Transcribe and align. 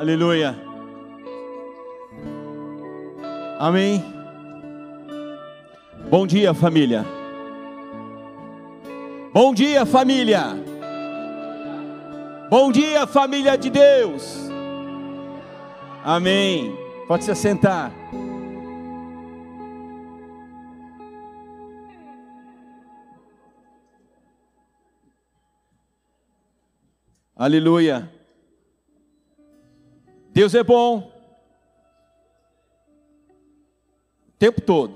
Aleluia. 0.00 0.56
Amém. 3.58 4.02
Bom 6.08 6.26
dia, 6.26 6.54
família. 6.54 7.04
Bom 9.30 9.52
dia, 9.52 9.84
família. 9.84 10.56
Bom 12.48 12.72
dia, 12.72 13.06
família 13.06 13.58
de 13.58 13.68
Deus. 13.68 14.50
Amém. 16.02 16.74
Pode 17.06 17.24
se 17.24 17.30
assentar. 17.30 17.92
Aleluia. 27.36 28.19
Deus 30.32 30.54
é 30.54 30.62
bom. 30.62 31.10
O 34.28 34.32
tempo 34.38 34.60
todo. 34.60 34.94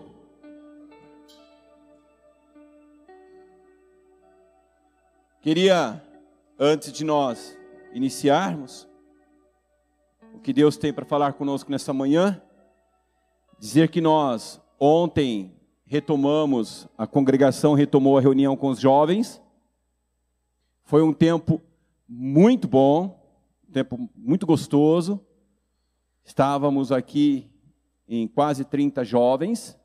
Queria, 5.43 6.03
antes 6.59 6.93
de 6.93 7.05
nós 7.05 7.59
iniciarmos, 7.93 8.89
o 10.33 10.39
que 10.39 10.53
Deus 10.53 10.77
tem 10.77 10.93
para 10.93 11.05
falar 11.05 11.33
conosco 11.33 11.71
nessa 11.71 11.93
manhã, 11.93 12.41
dizer 13.59 13.89
que 13.89 14.01
nós 14.01 14.61
ontem 14.79 15.55
retomamos, 15.85 16.89
a 16.97 17.07
congregação 17.07 17.75
retomou 17.75 18.17
a 18.17 18.21
reunião 18.21 18.57
com 18.57 18.69
os 18.69 18.79
jovens. 18.79 19.43
Foi 20.85 21.03
um 21.03 21.13
tempo 21.13 21.61
muito 22.09 22.69
bom, 22.69 23.24
tempo 23.75 24.09
muito 24.15 24.47
gostoso. 24.47 25.21
Estávamos 26.25 26.93
aqui 26.93 27.51
em 28.09 28.29
quase 28.29 28.65
30 28.65 29.05
jovens. 29.05 29.77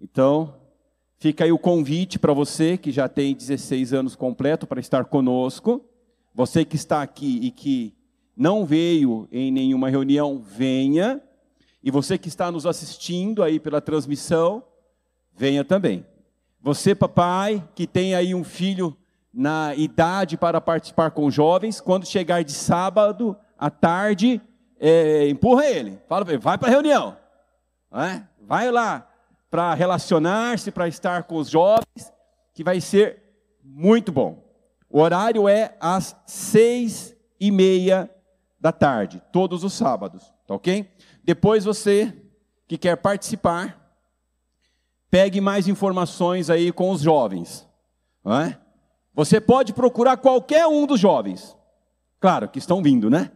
Então, 0.00 0.56
fica 1.16 1.44
aí 1.44 1.52
o 1.52 1.58
convite 1.58 2.18
para 2.18 2.32
você 2.32 2.76
que 2.76 2.90
já 2.90 3.08
tem 3.08 3.32
16 3.32 3.92
anos 3.92 4.16
completo 4.16 4.66
para 4.66 4.80
estar 4.80 5.04
conosco. 5.04 5.88
Você 6.34 6.64
que 6.64 6.74
está 6.74 7.02
aqui 7.02 7.38
e 7.40 7.52
que 7.52 7.94
não 8.36 8.66
veio 8.66 9.28
em 9.30 9.52
nenhuma 9.52 9.88
reunião, 9.88 10.40
venha. 10.40 11.22
E 11.84 11.92
você 11.92 12.18
que 12.18 12.26
está 12.26 12.50
nos 12.50 12.66
assistindo 12.66 13.44
aí 13.44 13.60
pela 13.60 13.80
transmissão, 13.80 14.64
venha 15.32 15.64
também. 15.64 16.04
Você, 16.60 16.96
papai, 16.96 17.62
que 17.76 17.86
tem 17.86 18.16
aí 18.16 18.34
um 18.34 18.42
filho 18.42 18.96
na 19.34 19.74
idade 19.74 20.36
para 20.36 20.60
participar 20.60 21.10
com 21.10 21.30
jovens, 21.30 21.80
quando 21.80 22.06
chegar 22.06 22.44
de 22.44 22.52
sábado 22.52 23.36
à 23.58 23.68
tarde, 23.68 24.40
é, 24.78 25.28
empurra 25.28 25.66
ele, 25.66 25.98
fala 26.08 26.24
para 26.24 26.34
ele, 26.34 26.42
vai 26.42 26.56
para 26.56 26.68
a 26.68 26.70
reunião, 26.70 27.16
é? 27.92 28.22
vai 28.40 28.70
lá 28.70 29.08
para 29.50 29.74
relacionar-se, 29.74 30.70
para 30.70 30.86
estar 30.86 31.24
com 31.24 31.36
os 31.36 31.48
jovens, 31.48 32.12
que 32.52 32.62
vai 32.62 32.80
ser 32.80 33.22
muito 33.62 34.12
bom. 34.12 34.44
O 34.88 35.00
horário 35.00 35.48
é 35.48 35.76
às 35.80 36.14
seis 36.26 37.16
e 37.40 37.50
meia 37.50 38.08
da 38.60 38.70
tarde, 38.70 39.20
todos 39.32 39.64
os 39.64 39.72
sábados, 39.72 40.32
tá 40.46 40.54
ok? 40.54 40.88
Depois 41.24 41.64
você 41.64 42.14
que 42.68 42.78
quer 42.78 42.96
participar, 42.96 43.80
pegue 45.10 45.40
mais 45.40 45.66
informações 45.66 46.50
aí 46.50 46.70
com 46.70 46.90
os 46.90 47.00
jovens, 47.00 47.68
não 48.24 48.40
é? 48.40 48.58
Você 49.14 49.40
pode 49.40 49.72
procurar 49.72 50.16
qualquer 50.16 50.66
um 50.66 50.86
dos 50.86 50.98
jovens, 50.98 51.56
claro, 52.18 52.48
que 52.48 52.58
estão 52.58 52.82
vindo, 52.82 53.08
né? 53.08 53.30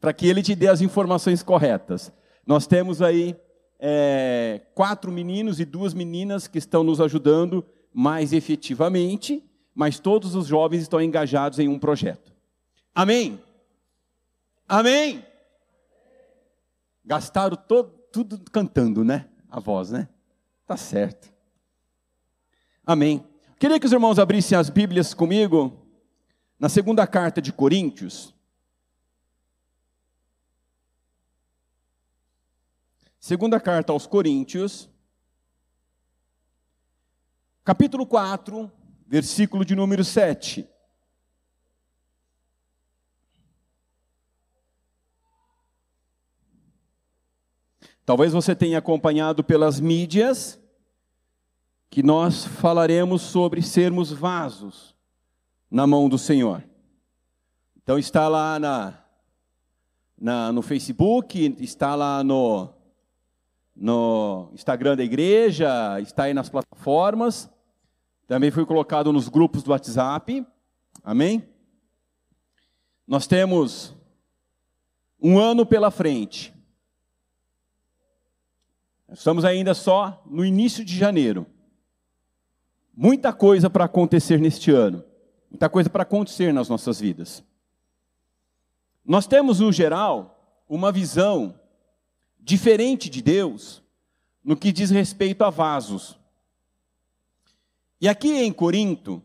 Para 0.00 0.12
que 0.12 0.26
ele 0.26 0.42
te 0.42 0.54
dê 0.54 0.68
as 0.68 0.80
informações 0.80 1.42
corretas. 1.42 2.10
Nós 2.46 2.66
temos 2.66 3.02
aí 3.02 3.36
é, 3.78 4.62
quatro 4.74 5.12
meninos 5.12 5.60
e 5.60 5.64
duas 5.64 5.92
meninas 5.92 6.48
que 6.48 6.58
estão 6.58 6.82
nos 6.82 7.00
ajudando 7.00 7.64
mais 7.92 8.32
efetivamente, 8.32 9.44
mas 9.74 10.00
todos 10.00 10.34
os 10.34 10.46
jovens 10.46 10.82
estão 10.82 11.00
engajados 11.00 11.58
em 11.58 11.68
um 11.68 11.78
projeto. 11.78 12.32
Amém? 12.94 13.38
Amém? 14.66 15.24
Gastaram 17.04 17.56
todo, 17.56 17.90
tudo 18.10 18.40
cantando, 18.50 19.04
né? 19.04 19.28
A 19.50 19.60
voz, 19.60 19.90
né? 19.90 20.08
Tá 20.66 20.76
certo. 20.76 21.32
Amém. 22.84 23.24
Queria 23.58 23.80
que 23.80 23.86
os 23.86 23.92
irmãos 23.92 24.20
abrissem 24.20 24.56
as 24.56 24.70
Bíblias 24.70 25.12
comigo 25.12 25.84
na 26.60 26.68
segunda 26.68 27.04
carta 27.08 27.42
de 27.42 27.52
Coríntios. 27.52 28.32
Segunda 33.18 33.58
carta 33.58 33.92
aos 33.92 34.06
Coríntios, 34.06 34.88
capítulo 37.64 38.06
4, 38.06 38.70
versículo 39.04 39.64
de 39.64 39.74
número 39.74 40.04
7. 40.04 40.64
Talvez 48.06 48.32
você 48.32 48.54
tenha 48.54 48.78
acompanhado 48.78 49.42
pelas 49.42 49.80
mídias 49.80 50.60
que 51.90 52.02
nós 52.02 52.44
falaremos 52.44 53.22
sobre 53.22 53.62
sermos 53.62 54.12
vasos 54.12 54.94
na 55.70 55.86
mão 55.86 56.08
do 56.08 56.18
Senhor. 56.18 56.62
Então 57.76 57.98
está 57.98 58.28
lá 58.28 58.58
na, 58.58 58.98
na, 60.18 60.52
no 60.52 60.60
Facebook, 60.60 61.56
está 61.58 61.94
lá 61.94 62.22
no, 62.22 62.68
no 63.74 64.50
Instagram 64.52 64.96
da 64.96 65.04
igreja, 65.04 65.98
está 66.00 66.24
aí 66.24 66.34
nas 66.34 66.48
plataformas, 66.48 67.48
também 68.26 68.50
foi 68.50 68.66
colocado 68.66 69.12
nos 69.12 69.28
grupos 69.28 69.62
do 69.62 69.70
WhatsApp, 69.70 70.46
amém? 71.02 71.48
Nós 73.06 73.26
temos 73.26 73.96
um 75.18 75.38
ano 75.38 75.64
pela 75.64 75.90
frente. 75.90 76.52
Estamos 79.10 79.46
ainda 79.46 79.72
só 79.72 80.22
no 80.26 80.44
início 80.44 80.84
de 80.84 80.94
janeiro. 80.94 81.46
Muita 83.00 83.32
coisa 83.32 83.70
para 83.70 83.84
acontecer 83.84 84.40
neste 84.40 84.72
ano, 84.72 85.04
muita 85.48 85.68
coisa 85.68 85.88
para 85.88 86.02
acontecer 86.02 86.52
nas 86.52 86.68
nossas 86.68 86.98
vidas. 86.98 87.44
Nós 89.04 89.24
temos, 89.24 89.60
no 89.60 89.70
geral, 89.70 90.64
uma 90.68 90.90
visão 90.90 91.60
diferente 92.40 93.08
de 93.08 93.22
Deus 93.22 93.84
no 94.42 94.56
que 94.56 94.72
diz 94.72 94.90
respeito 94.90 95.44
a 95.44 95.48
vasos. 95.48 96.18
E 98.00 98.08
aqui 98.08 98.32
em 98.32 98.52
Corinto, 98.52 99.22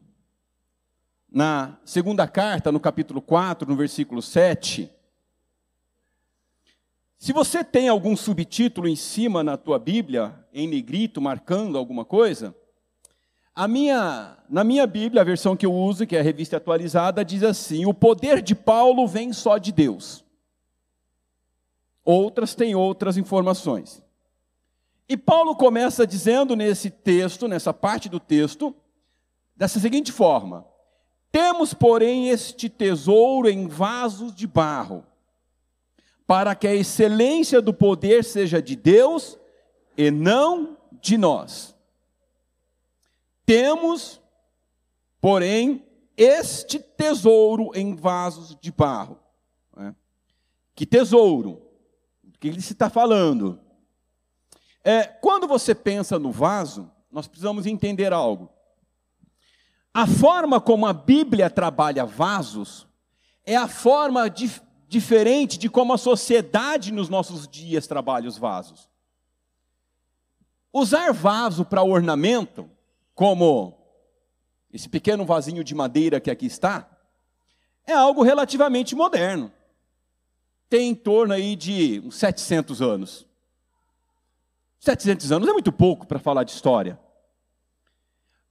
na 1.27 1.75
segunda 1.83 2.27
carta, 2.27 2.71
no 2.71 2.79
capítulo 2.79 3.23
4, 3.23 3.67
no 3.67 3.75
versículo 3.75 4.21
7, 4.21 4.87
se 7.17 7.33
você 7.33 7.63
tem 7.63 7.89
algum 7.89 8.15
subtítulo 8.15 8.87
em 8.87 8.95
cima 8.95 9.43
na 9.43 9.57
tua 9.57 9.79
Bíblia, 9.79 10.45
em 10.53 10.67
negrito, 10.67 11.19
marcando 11.19 11.75
alguma 11.75 12.05
coisa, 12.05 12.55
a 13.55 13.67
minha, 13.67 14.35
na 14.49 14.63
minha 14.63 14.87
Bíblia, 14.87 15.21
a 15.21 15.25
versão 15.25 15.55
que 15.55 15.65
eu 15.65 15.73
uso, 15.73 16.07
que 16.07 16.15
é 16.15 16.19
a 16.19 16.23
revista 16.23 16.57
atualizada, 16.57 17.23
diz 17.23 17.43
assim: 17.43 17.85
o 17.85 17.93
poder 17.93 18.41
de 18.41 18.55
Paulo 18.55 19.07
vem 19.07 19.31
só 19.31 19.57
de 19.57 19.71
Deus. 19.71 20.23
Outras 22.03 22.55
têm 22.55 22.75
outras 22.75 23.15
informações. 23.15 24.01
E 25.07 25.15
Paulo 25.15 25.55
começa 25.55 26.07
dizendo 26.07 26.55
nesse 26.55 26.89
texto, 26.89 27.47
nessa 27.47 27.73
parte 27.73 28.09
do 28.09 28.19
texto, 28.19 28.75
dessa 29.55 29.79
seguinte 29.79 30.11
forma: 30.11 30.65
Temos, 31.31 31.75
porém, 31.75 32.29
este 32.29 32.67
tesouro 32.69 33.47
em 33.47 33.67
vasos 33.67 34.33
de 34.33 34.47
barro, 34.47 35.05
para 36.25 36.55
que 36.55 36.67
a 36.67 36.73
excelência 36.73 37.61
do 37.61 37.73
poder 37.73 38.23
seja 38.23 38.59
de 38.59 38.75
Deus 38.75 39.37
e 39.95 40.09
não 40.09 40.75
de 40.99 41.19
nós. 41.19 41.72
Temos, 43.45 44.21
porém, 45.19 45.85
este 46.15 46.79
tesouro 46.79 47.71
em 47.75 47.95
vasos 47.95 48.57
de 48.59 48.71
barro. 48.71 49.19
Né? 49.75 49.95
Que 50.75 50.85
tesouro? 50.85 51.61
O 52.23 52.39
que 52.39 52.47
ele 52.47 52.61
se 52.61 52.73
está 52.73 52.89
falando? 52.89 53.59
É, 54.83 55.03
quando 55.03 55.47
você 55.47 55.73
pensa 55.73 56.19
no 56.19 56.31
vaso, 56.31 56.91
nós 57.11 57.27
precisamos 57.27 57.65
entender 57.65 58.11
algo. 58.11 58.49
A 59.93 60.07
forma 60.07 60.59
como 60.59 60.85
a 60.85 60.93
Bíblia 60.93 61.49
trabalha 61.49 62.05
vasos 62.05 62.87
é 63.45 63.55
a 63.55 63.67
forma 63.67 64.29
dif 64.29 64.61
diferente 64.87 65.57
de 65.57 65.69
como 65.69 65.91
a 65.91 65.97
sociedade 65.97 66.91
nos 66.91 67.09
nossos 67.09 67.47
dias 67.47 67.87
trabalha 67.87 68.29
os 68.29 68.37
vasos. 68.37 68.87
Usar 70.71 71.11
vaso 71.11 71.65
para 71.65 71.81
ornamento 71.81 72.69
como 73.13 73.77
esse 74.71 74.89
pequeno 74.89 75.25
vasinho 75.25 75.63
de 75.63 75.75
madeira 75.75 76.19
que 76.19 76.31
aqui 76.31 76.47
está, 76.47 76.89
é 77.85 77.93
algo 77.93 78.23
relativamente 78.23 78.95
moderno. 78.95 79.51
tem 80.69 80.89
em 80.89 80.95
torno 80.95 81.35
aí 81.35 81.55
de 81.55 82.01
uns 82.03 82.15
700 82.15 82.81
anos. 82.81 83.27
700 84.79 85.31
anos 85.31 85.47
é 85.47 85.53
muito 85.53 85.71
pouco 85.71 86.07
para 86.07 86.17
falar 86.17 86.43
de 86.43 86.51
história. 86.51 86.99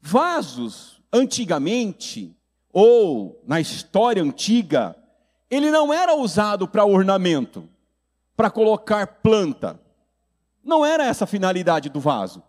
Vasos, 0.00 1.02
antigamente, 1.12 2.36
ou 2.72 3.42
na 3.44 3.60
história 3.60 4.22
antiga, 4.22 4.96
ele 5.50 5.70
não 5.70 5.92
era 5.92 6.14
usado 6.14 6.68
para 6.68 6.84
ornamento, 6.84 7.68
para 8.36 8.50
colocar 8.50 9.06
planta. 9.20 9.80
Não 10.62 10.86
era 10.86 11.04
essa 11.04 11.24
a 11.24 11.26
finalidade 11.26 11.90
do 11.90 11.98
vaso. 11.98 12.42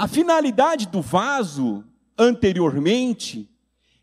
A 0.00 0.08
finalidade 0.08 0.86
do 0.86 1.02
vaso, 1.02 1.84
anteriormente, 2.16 3.54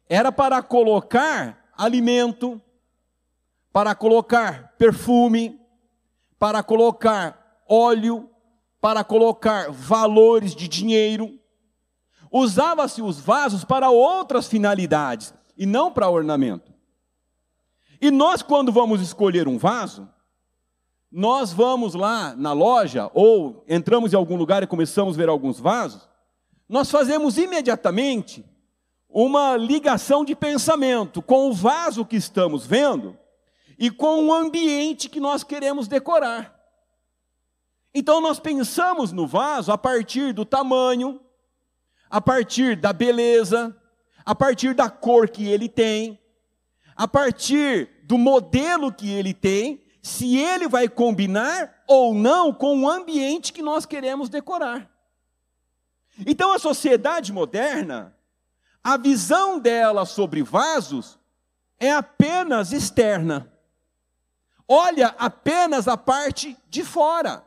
era 0.08 0.32
para 0.32 0.62
colocar 0.62 1.66
alimento, 1.76 2.62
para 3.74 3.96
colocar 3.96 4.76
perfume, 4.78 5.60
para 6.38 6.62
colocar 6.62 7.64
óleo, 7.68 8.30
para 8.80 9.04
colocar 9.04 9.72
valores 9.72 10.54
de 10.56 10.68
dinheiro. 10.68 11.40
Usava-se 12.32 13.02
os 13.02 13.20
vasos 13.20 13.66
para 13.66 13.90
outras 13.90 14.48
finalidades 14.48 15.34
e 15.58 15.66
não 15.66 15.92
para 15.92 16.08
ornamento. 16.12 16.72
E 18.00 18.12
nós, 18.12 18.44
quando 18.44 18.72
vamos 18.72 19.02
escolher 19.02 19.48
um 19.48 19.58
vaso, 19.58 20.08
nós 21.12 21.54
vamos 21.54 21.94
lá 21.94 22.36
na 22.36 22.54
loja 22.54 23.10
ou 23.14 23.64
entramos 23.68 24.14
em 24.14 24.16
algum 24.16 24.36
lugar 24.36 24.64
e 24.64 24.68
começamos 24.68 25.16
a 25.16 25.18
ver 25.18 25.30
alguns 25.30 25.60
vasos, 25.60 26.08
nós 26.68 26.92
fazemos 26.92 27.38
imediatamente 27.38 28.46
uma 29.10 29.56
ligação 29.56 30.26
de 30.26 30.36
pensamento 30.36 31.22
com 31.22 31.50
o 31.50 31.54
vaso 31.54 32.06
que 32.06 32.18
estamos 32.18 32.66
vendo 32.66 33.18
e 33.80 33.90
com 33.90 34.26
o 34.26 34.34
ambiente 34.34 35.08
que 35.08 35.20
nós 35.20 35.44
queremos 35.44 35.88
decorar. 35.88 36.56
Então 37.94 38.20
nós 38.20 38.40
pensamos 38.40 39.12
no 39.12 39.26
vaso 39.26 39.72
a 39.72 39.78
partir 39.78 40.34
do 40.34 40.44
tamanho, 40.44 41.22
a 42.10 42.20
partir 42.20 42.76
da 42.76 42.92
beleza, 42.92 43.76
a 44.26 44.36
partir 44.36 44.74
da 44.76 44.90
cor 44.90 45.30
que 45.30 45.48
ele 45.48 45.70
tem, 45.70 46.20
a 46.96 47.08
partir 47.08 47.90
do 48.04 48.18
modelo 48.18 48.92
que 48.92 49.10
ele 49.10 49.34
tem, 49.34 49.87
se 50.08 50.38
ele 50.38 50.70
vai 50.70 50.88
combinar 50.88 51.84
ou 51.86 52.14
não 52.14 52.54
com 52.54 52.82
o 52.82 52.90
ambiente 52.90 53.52
que 53.52 53.62
nós 53.62 53.86
queremos 53.86 54.30
decorar. 54.30 54.90
Então 56.26 56.54
a 56.54 56.60
sociedade 56.60 57.34
moderna, 57.34 58.16
a 58.82 58.96
visão 58.96 59.60
dela 59.60 60.06
sobre 60.06 60.42
vasos 60.42 61.20
é 61.78 61.92
apenas 61.92 62.72
externa. 62.72 63.52
Olha 64.66 65.14
apenas 65.20 65.90
a 65.90 65.98
parte 65.98 66.58
de 66.70 66.86
fora. 66.86 67.46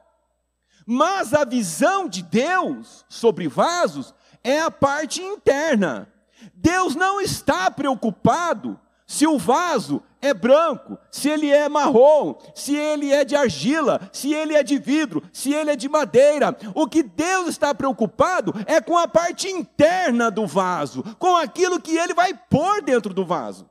Mas 0.87 1.33
a 1.33 1.45
visão 1.45 2.09
de 2.09 2.23
Deus 2.23 3.07
sobre 3.09 3.49
vasos 3.49 4.15
é 4.45 4.61
a 4.61 4.71
parte 4.71 5.23
interna. 5.23 6.13
Deus 6.55 6.95
não 6.95 7.23
está 7.23 7.71
preocupado 7.71 8.79
se 9.07 9.27
o 9.27 9.39
vaso 9.39 10.03
é 10.23 10.35
branco, 10.35 10.99
se 11.11 11.29
ele 11.29 11.51
é 11.51 11.69
marrom, 11.69 12.35
se 12.55 12.77
ele 12.77 13.13
é 13.13 13.25
de 13.25 13.35
argila, 13.35 14.01
se 14.13 14.35
ele 14.35 14.55
é 14.55 14.63
de 14.63 14.79
vidro, 14.79 15.23
se 15.33 15.53
ele 15.53 15.71
é 15.71 15.77
de 15.77 15.89
madeira. 15.89 16.57
O 16.75 16.87
que 16.87 17.03
Deus 17.03 17.49
está 17.49 17.75
preocupado 17.75 18.55
é 18.67 18.81
com 18.81 18.99
a 18.99 19.09
parte 19.09 19.49
interna 19.49 20.31
do 20.31 20.47
vaso, 20.47 21.03
com 21.19 21.35
aquilo 21.37 21.81
que 21.81 21.97
ele 21.97 22.13
vai 22.13 22.35
pôr 22.35 22.83
dentro 22.83 23.15
do 23.15 23.25
vaso. 23.25 23.69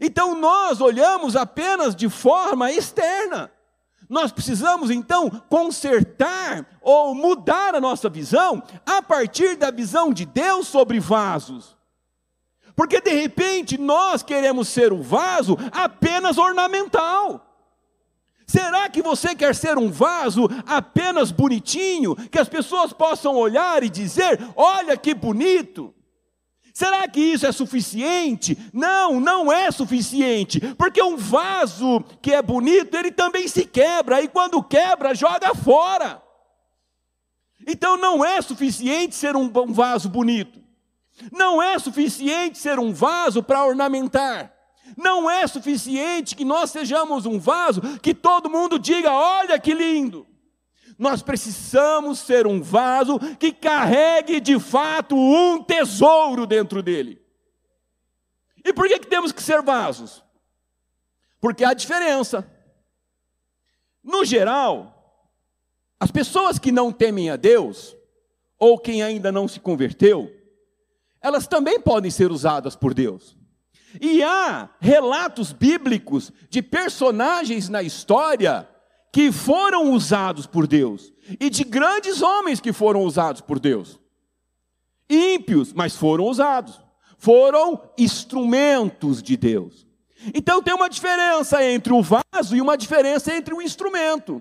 Então 0.00 0.34
nós 0.34 0.80
olhamos 0.80 1.36
apenas 1.36 1.94
de 1.94 2.08
forma 2.08 2.72
externa. 2.72 3.50
Nós 4.08 4.32
precisamos 4.32 4.90
então 4.90 5.30
consertar 5.48 6.66
ou 6.82 7.14
mudar 7.14 7.76
a 7.76 7.80
nossa 7.80 8.08
visão 8.08 8.60
a 8.84 9.00
partir 9.00 9.56
da 9.56 9.70
visão 9.70 10.12
de 10.12 10.26
Deus 10.26 10.66
sobre 10.66 10.98
vasos. 10.98 11.76
Porque 12.80 12.98
de 12.98 13.10
repente 13.10 13.76
nós 13.76 14.22
queremos 14.22 14.66
ser 14.66 14.90
um 14.90 15.02
vaso 15.02 15.54
apenas 15.70 16.38
ornamental. 16.38 17.46
Será 18.46 18.88
que 18.88 19.02
você 19.02 19.34
quer 19.34 19.54
ser 19.54 19.76
um 19.76 19.90
vaso 19.90 20.48
apenas 20.66 21.30
bonitinho, 21.30 22.16
que 22.16 22.38
as 22.38 22.48
pessoas 22.48 22.90
possam 22.94 23.36
olhar 23.36 23.82
e 23.82 23.90
dizer: 23.90 24.40
olha 24.56 24.96
que 24.96 25.12
bonito? 25.12 25.94
Será 26.72 27.06
que 27.06 27.20
isso 27.20 27.46
é 27.46 27.52
suficiente? 27.52 28.56
Não, 28.72 29.20
não 29.20 29.52
é 29.52 29.70
suficiente, 29.70 30.58
porque 30.78 31.02
um 31.02 31.18
vaso 31.18 32.02
que 32.22 32.32
é 32.32 32.40
bonito, 32.40 32.96
ele 32.96 33.12
também 33.12 33.46
se 33.46 33.66
quebra, 33.66 34.22
e 34.22 34.26
quando 34.26 34.62
quebra, 34.62 35.14
joga 35.14 35.54
fora. 35.54 36.22
Então 37.66 37.98
não 37.98 38.24
é 38.24 38.40
suficiente 38.40 39.14
ser 39.14 39.36
um 39.36 39.50
vaso 39.70 40.08
bonito. 40.08 40.69
Não 41.32 41.62
é 41.62 41.78
suficiente 41.78 42.58
ser 42.58 42.78
um 42.78 42.92
vaso 42.92 43.42
para 43.42 43.64
ornamentar. 43.64 44.54
Não 44.96 45.30
é 45.30 45.46
suficiente 45.46 46.34
que 46.34 46.44
nós 46.44 46.70
sejamos 46.70 47.26
um 47.26 47.38
vaso 47.38 47.80
que 48.00 48.14
todo 48.14 48.50
mundo 48.50 48.78
diga: 48.78 49.12
olha 49.12 49.58
que 49.58 49.74
lindo. 49.74 50.26
Nós 50.98 51.22
precisamos 51.22 52.18
ser 52.18 52.46
um 52.46 52.60
vaso 52.60 53.18
que 53.38 53.52
carregue 53.52 54.38
de 54.40 54.58
fato 54.58 55.16
um 55.16 55.62
tesouro 55.62 56.46
dentro 56.46 56.82
dele. 56.82 57.20
E 58.64 58.72
por 58.72 58.86
que, 58.86 58.98
que 58.98 59.06
temos 59.06 59.32
que 59.32 59.42
ser 59.42 59.62
vasos? 59.62 60.22
Porque 61.40 61.64
há 61.64 61.72
diferença. 61.72 62.46
No 64.04 64.24
geral, 64.24 65.24
as 65.98 66.10
pessoas 66.10 66.58
que 66.58 66.70
não 66.70 66.92
temem 66.92 67.30
a 67.30 67.36
Deus, 67.36 67.96
ou 68.58 68.78
quem 68.78 69.02
ainda 69.02 69.32
não 69.32 69.48
se 69.48 69.58
converteu, 69.58 70.30
elas 71.22 71.46
também 71.46 71.80
podem 71.80 72.10
ser 72.10 72.30
usadas 72.30 72.74
por 72.74 72.94
Deus. 72.94 73.36
E 74.00 74.22
há 74.22 74.70
relatos 74.80 75.52
bíblicos 75.52 76.32
de 76.48 76.62
personagens 76.62 77.68
na 77.68 77.82
história 77.82 78.68
que 79.12 79.32
foram 79.32 79.92
usados 79.92 80.46
por 80.46 80.66
Deus, 80.66 81.12
e 81.40 81.50
de 81.50 81.64
grandes 81.64 82.22
homens 82.22 82.60
que 82.60 82.72
foram 82.72 83.02
usados 83.02 83.40
por 83.40 83.58
Deus. 83.58 83.98
Ímpios, 85.08 85.72
mas 85.72 85.96
foram 85.96 86.24
usados. 86.24 86.80
Foram 87.18 87.80
instrumentos 87.98 89.20
de 89.20 89.36
Deus. 89.36 89.86
Então 90.32 90.62
tem 90.62 90.72
uma 90.72 90.88
diferença 90.88 91.62
entre 91.64 91.92
o 91.92 92.02
vaso 92.02 92.54
e 92.54 92.60
uma 92.60 92.76
diferença 92.76 93.34
entre 93.34 93.52
o 93.52 93.60
instrumento. 93.60 94.40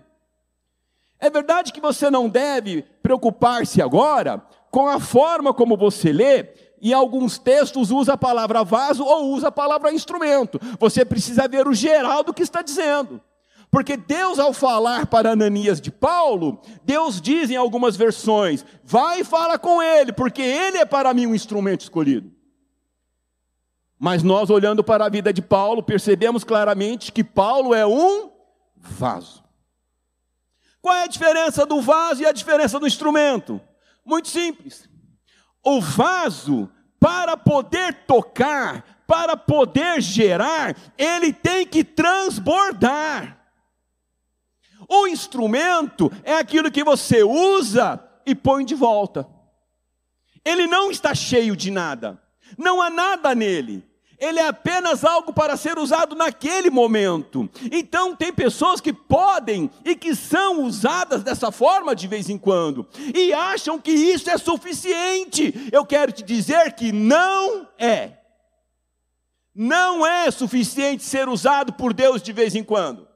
É 1.20 1.30
verdade 1.30 1.74
que 1.74 1.82
você 1.82 2.10
não 2.10 2.30
deve 2.30 2.84
preocupar-se 3.02 3.82
agora 3.82 4.42
com 4.72 4.88
a 4.88 5.00
forma 5.00 5.54
como 5.54 5.76
você 5.76 6.14
lê 6.14 6.44
em 6.82 6.94
alguns 6.94 7.38
textos 7.38 7.92
usa 7.92 8.14
a 8.14 8.18
palavra 8.18 8.64
vaso 8.64 9.04
ou 9.04 9.32
usa 9.34 9.50
a 9.50 9.52
palavra 9.52 9.94
instrumento. 9.94 10.60
Você 10.80 11.04
precisa 11.04 11.48
ver 11.48 11.68
o 11.68 11.74
geral 11.74 12.24
do 12.24 12.34
que 12.34 12.44
está 12.44 12.62
dizendo. 12.62 13.22
Porque 13.72 13.96
Deus, 13.96 14.40
ao 14.40 14.52
falar 14.52 15.06
para 15.06 15.32
Ananias 15.32 15.80
de 15.80 15.92
Paulo, 15.92 16.60
Deus 16.84 17.22
diz 17.22 17.52
em 17.52 17.56
algumas 17.56 17.96
versões: 17.96 18.66
vai 18.84 19.22
e 19.22 19.24
fala 19.24 19.60
com 19.60 19.82
ele, 19.82 20.12
porque 20.12 20.42
ele 20.42 20.80
é 20.80 20.86
para 20.86 21.14
mim 21.14 21.28
um 21.28 21.36
instrumento 21.36 21.82
escolhido. 21.82 22.32
Mas 24.00 24.24
nós, 24.24 24.50
olhando 24.50 24.84
para 24.84 25.06
a 25.06 25.10
vida 25.10 25.32
de 25.32 25.42
Paulo, 25.42 25.84
percebemos 25.84 26.44
claramente 26.44 27.12
que 27.12 27.24
Paulo 27.24 27.76
é 27.76 27.86
um 27.86 28.32
vaso. 28.76 29.44
Qual 30.82 30.96
é 30.96 31.04
a 31.04 31.08
diferença 31.08 31.66
do 31.66 31.82
vaso 31.82 32.22
e 32.22 32.26
a 32.26 32.32
diferença 32.32 32.80
do 32.80 32.88
instrumento? 32.88 33.62
Muito 34.06 34.30
simples. 34.30 34.89
O 35.64 35.82
vaso, 35.82 36.70
para 37.00 37.36
poder 37.36 38.06
tocar, 38.06 39.04
para 39.08 39.36
poder 39.36 40.02
gerar, 40.02 40.76
ele 40.98 41.34
tem 41.34 41.66
que 41.66 41.84
transbordar. 41.84 43.38
O 44.88 45.08
instrumento 45.08 46.12
é 46.24 46.36
aquilo 46.36 46.72
que 46.72 46.84
você 46.84 47.24
usa 47.24 48.04
e 48.26 48.36
põe 48.36 48.64
de 48.64 48.76
volta. 48.76 49.28
Ele 50.46 50.68
não 50.68 50.92
está 50.92 51.14
cheio 51.14 51.56
de 51.56 51.70
nada, 51.72 52.22
não 52.58 52.82
há 52.82 52.90
nada 52.90 53.34
nele. 53.34 53.89
Ele 54.20 54.40
é 54.40 54.48
apenas 54.48 55.06
algo 55.06 55.32
para 55.32 55.56
ser 55.56 55.80
usado 55.80 56.14
naquele 56.16 56.70
momento. 56.70 57.50
Então, 57.72 58.16
tem 58.16 58.34
pessoas 58.34 58.82
que 58.82 58.92
podem 58.92 59.72
e 59.86 59.96
que 59.96 60.14
são 60.14 60.64
usadas 60.64 61.24
dessa 61.24 61.52
forma 61.52 61.96
de 61.96 62.08
vez 62.08 62.30
em 62.30 62.38
quando, 62.38 62.86
e 63.16 63.32
acham 63.32 63.80
que 63.80 63.92
isso 63.92 64.30
é 64.30 64.38
suficiente. 64.38 65.54
Eu 65.72 65.86
quero 65.86 66.12
te 66.12 66.22
dizer 66.22 66.74
que 66.74 66.92
não 66.92 67.68
é. 67.78 68.18
Não 69.56 70.06
é 70.06 70.30
suficiente 70.32 71.04
ser 71.04 71.30
usado 71.30 71.74
por 71.74 71.94
Deus 71.94 72.22
de 72.22 72.34
vez 72.34 72.56
em 72.56 72.64
quando. 72.64 73.08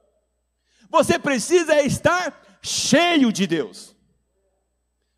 Você 0.90 1.18
precisa 1.18 1.82
estar 1.82 2.58
cheio 2.62 3.32
de 3.32 3.46
Deus. 3.46 3.94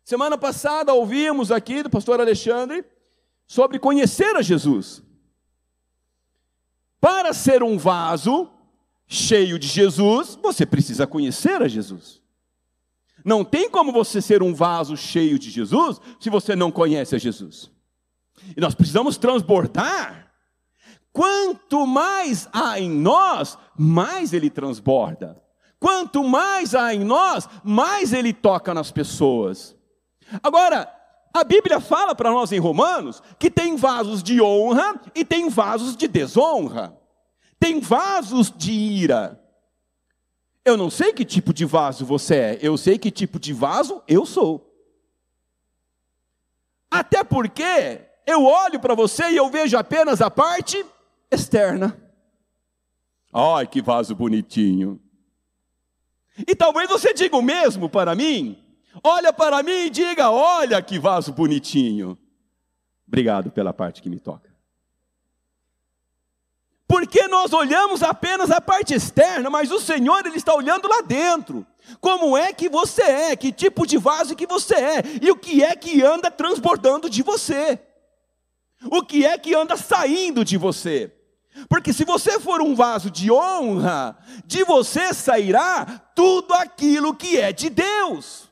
Semana 0.03 0.37
passada 0.37 0.93
ouvimos 0.93 1.51
aqui 1.51 1.83
do 1.83 1.89
pastor 1.89 2.19
Alexandre 2.19 2.85
sobre 3.45 3.79
conhecer 3.79 4.35
a 4.35 4.41
Jesus. 4.41 5.03
Para 6.99 7.33
ser 7.33 7.63
um 7.63 7.77
vaso, 7.77 8.49
cheio 9.07 9.57
de 9.57 9.67
Jesus, 9.67 10.37
você 10.41 10.65
precisa 10.65 11.07
conhecer 11.07 11.61
a 11.61 11.67
Jesus. 11.67 12.21
Não 13.23 13.43
tem 13.43 13.69
como 13.69 13.91
você 13.91 14.21
ser 14.21 14.43
um 14.43 14.53
vaso 14.53 14.95
cheio 14.95 15.39
de 15.39 15.49
Jesus 15.49 15.99
se 16.19 16.29
você 16.29 16.55
não 16.55 16.71
conhece 16.71 17.15
a 17.15 17.19
Jesus. 17.19 17.71
E 18.55 18.61
nós 18.61 18.75
precisamos 18.75 19.17
transbordar. 19.17 20.31
Quanto 21.11 21.87
mais 21.87 22.47
há 22.53 22.79
em 22.79 22.89
nós, 22.89 23.57
mais 23.77 24.33
ele 24.33 24.49
transborda. 24.49 25.41
Quanto 25.79 26.23
mais 26.23 26.75
há 26.75 26.93
em 26.93 27.03
nós, 27.03 27.47
mais 27.63 28.13
ele 28.13 28.33
toca 28.33 28.73
nas 28.73 28.91
pessoas. 28.91 29.75
Agora, 30.43 30.89
a 31.37 31.43
Bíblia 31.43 31.79
fala 31.79 32.15
para 32.15 32.31
nós 32.31 32.51
em 32.51 32.59
Romanos 32.59 33.21
que 33.39 33.49
tem 33.49 33.75
vasos 33.75 34.21
de 34.21 34.41
honra 34.41 34.99
e 35.15 35.23
tem 35.23 35.49
vasos 35.49 35.95
de 35.95 36.07
desonra. 36.07 36.97
Tem 37.59 37.79
vasos 37.79 38.51
de 38.55 38.71
ira. 38.71 39.41
Eu 40.65 40.75
não 40.75 40.89
sei 40.89 41.13
que 41.13 41.23
tipo 41.23 41.53
de 41.53 41.65
vaso 41.65 42.05
você 42.05 42.35
é, 42.35 42.59
eu 42.61 42.77
sei 42.77 42.97
que 42.97 43.09
tipo 43.09 43.39
de 43.39 43.53
vaso 43.53 44.03
eu 44.07 44.25
sou. 44.25 44.67
Até 46.91 47.23
porque 47.23 48.01
eu 48.25 48.43
olho 48.43 48.79
para 48.79 48.93
você 48.93 49.29
e 49.29 49.37
eu 49.37 49.49
vejo 49.49 49.77
apenas 49.77 50.21
a 50.21 50.29
parte 50.29 50.85
externa. 51.31 51.97
Ai, 53.33 53.67
que 53.67 53.81
vaso 53.81 54.15
bonitinho. 54.15 54.99
E 56.45 56.55
talvez 56.55 56.89
você 56.89 57.13
diga 57.13 57.35
o 57.35 57.41
mesmo 57.41 57.89
para 57.89 58.13
mim. 58.13 58.66
Olha 59.03 59.31
para 59.33 59.63
mim 59.63 59.85
e 59.85 59.89
diga: 59.89 60.29
Olha 60.29 60.81
que 60.81 60.99
vaso 60.99 61.31
bonitinho. 61.31 62.17
Obrigado 63.07 63.51
pela 63.51 63.73
parte 63.73 64.01
que 64.01 64.09
me 64.09 64.19
toca. 64.19 64.47
Porque 66.87 67.27
nós 67.27 67.51
olhamos 67.51 68.01
apenas 68.01 68.49
a 68.49 68.61
parte 68.61 68.93
externa, 68.93 69.49
mas 69.49 69.71
o 69.71 69.79
Senhor 69.79 70.25
ele 70.25 70.37
está 70.37 70.55
olhando 70.55 70.87
lá 70.87 71.01
dentro. 71.01 71.67
Como 71.99 72.37
é 72.37 72.53
que 72.53 72.69
você 72.69 73.01
é? 73.01 73.35
Que 73.35 73.51
tipo 73.51 73.85
de 73.85 73.97
vaso 73.97 74.35
que 74.35 74.47
você 74.47 74.75
é? 74.75 75.03
E 75.21 75.29
o 75.29 75.35
que 75.35 75.63
é 75.63 75.75
que 75.75 76.01
anda 76.01 76.31
transbordando 76.31 77.09
de 77.09 77.21
você? 77.21 77.79
O 78.89 79.03
que 79.03 79.25
é 79.25 79.37
que 79.37 79.53
anda 79.53 79.75
saindo 79.75 80.45
de 80.45 80.57
você? 80.57 81.13
Porque 81.67 81.91
se 81.91 82.05
você 82.05 82.39
for 82.39 82.61
um 82.61 82.75
vaso 82.75 83.09
de 83.09 83.31
honra, 83.31 84.17
de 84.45 84.63
você 84.63 85.13
sairá 85.13 85.85
tudo 86.15 86.53
aquilo 86.53 87.15
que 87.15 87.37
é 87.37 87.51
de 87.51 87.69
Deus. 87.69 88.46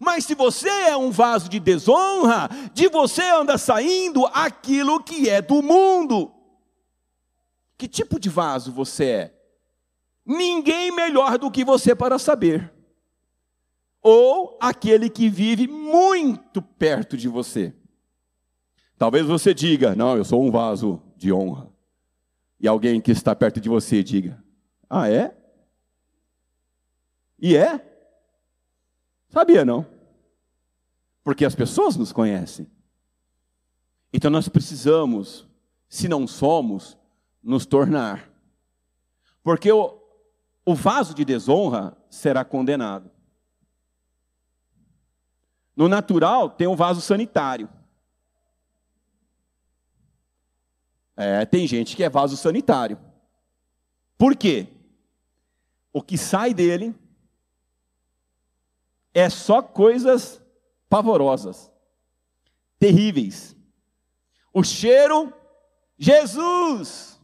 Mas 0.00 0.24
se 0.24 0.34
você 0.34 0.68
é 0.68 0.96
um 0.96 1.10
vaso 1.10 1.48
de 1.48 1.60
desonra, 1.60 2.48
de 2.72 2.88
você 2.88 3.22
anda 3.22 3.56
saindo 3.58 4.26
aquilo 4.26 5.02
que 5.02 5.28
é 5.28 5.40
do 5.40 5.62
mundo. 5.62 6.32
Que 7.76 7.88
tipo 7.88 8.18
de 8.18 8.28
vaso 8.28 8.72
você 8.72 9.04
é? 9.04 9.34
Ninguém 10.24 10.90
melhor 10.90 11.38
do 11.38 11.50
que 11.50 11.64
você 11.64 11.94
para 11.94 12.18
saber. 12.18 12.72
Ou 14.00 14.58
aquele 14.60 15.08
que 15.08 15.28
vive 15.28 15.66
muito 15.66 16.60
perto 16.60 17.16
de 17.16 17.28
você. 17.28 17.74
Talvez 18.96 19.26
você 19.26 19.52
diga: 19.52 19.94
Não, 19.94 20.16
eu 20.16 20.24
sou 20.24 20.42
um 20.42 20.50
vaso 20.50 21.02
de 21.16 21.32
honra. 21.32 21.72
E 22.60 22.68
alguém 22.68 23.00
que 23.00 23.10
está 23.10 23.34
perto 23.34 23.60
de 23.60 23.68
você 23.68 24.02
diga: 24.02 24.42
Ah, 24.88 25.10
é? 25.10 25.36
E 27.38 27.56
é? 27.56 27.93
Sabia 29.34 29.64
não? 29.64 29.84
Porque 31.24 31.44
as 31.44 31.56
pessoas 31.56 31.96
nos 31.96 32.12
conhecem. 32.12 32.70
Então 34.12 34.30
nós 34.30 34.48
precisamos, 34.48 35.44
se 35.88 36.06
não 36.06 36.24
somos, 36.24 36.96
nos 37.42 37.66
tornar. 37.66 38.30
Porque 39.42 39.72
o, 39.72 40.00
o 40.64 40.72
vaso 40.72 41.12
de 41.14 41.24
desonra 41.24 41.96
será 42.08 42.44
condenado. 42.44 43.10
No 45.74 45.88
natural, 45.88 46.48
tem 46.48 46.68
o 46.68 46.76
vaso 46.76 47.00
sanitário. 47.00 47.68
É, 51.16 51.44
tem 51.44 51.66
gente 51.66 51.96
que 51.96 52.04
é 52.04 52.08
vaso 52.08 52.36
sanitário. 52.36 53.00
Por 54.16 54.36
quê? 54.36 54.68
O 55.92 56.00
que 56.00 56.16
sai 56.16 56.54
dele 56.54 56.94
é 59.14 59.30
só 59.30 59.62
coisas 59.62 60.42
pavorosas, 60.88 61.70
terríveis. 62.78 63.56
O 64.52 64.64
cheiro, 64.64 65.32
Jesus! 65.96 67.20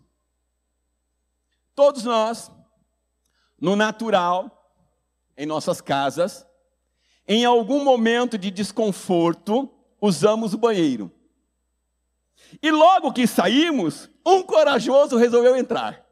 Todos 1.74 2.04
nós, 2.04 2.50
no 3.60 3.74
natural, 3.74 4.72
em 5.36 5.46
nossas 5.46 5.80
casas, 5.80 6.46
em 7.26 7.44
algum 7.44 7.84
momento 7.84 8.38
de 8.38 8.50
desconforto, 8.50 9.68
usamos 10.00 10.54
o 10.54 10.58
banheiro. 10.58 11.12
E 12.62 12.70
logo 12.70 13.12
que 13.12 13.26
saímos, 13.26 14.10
um 14.24 14.42
corajoso 14.42 15.16
resolveu 15.16 15.56
entrar. 15.56 16.06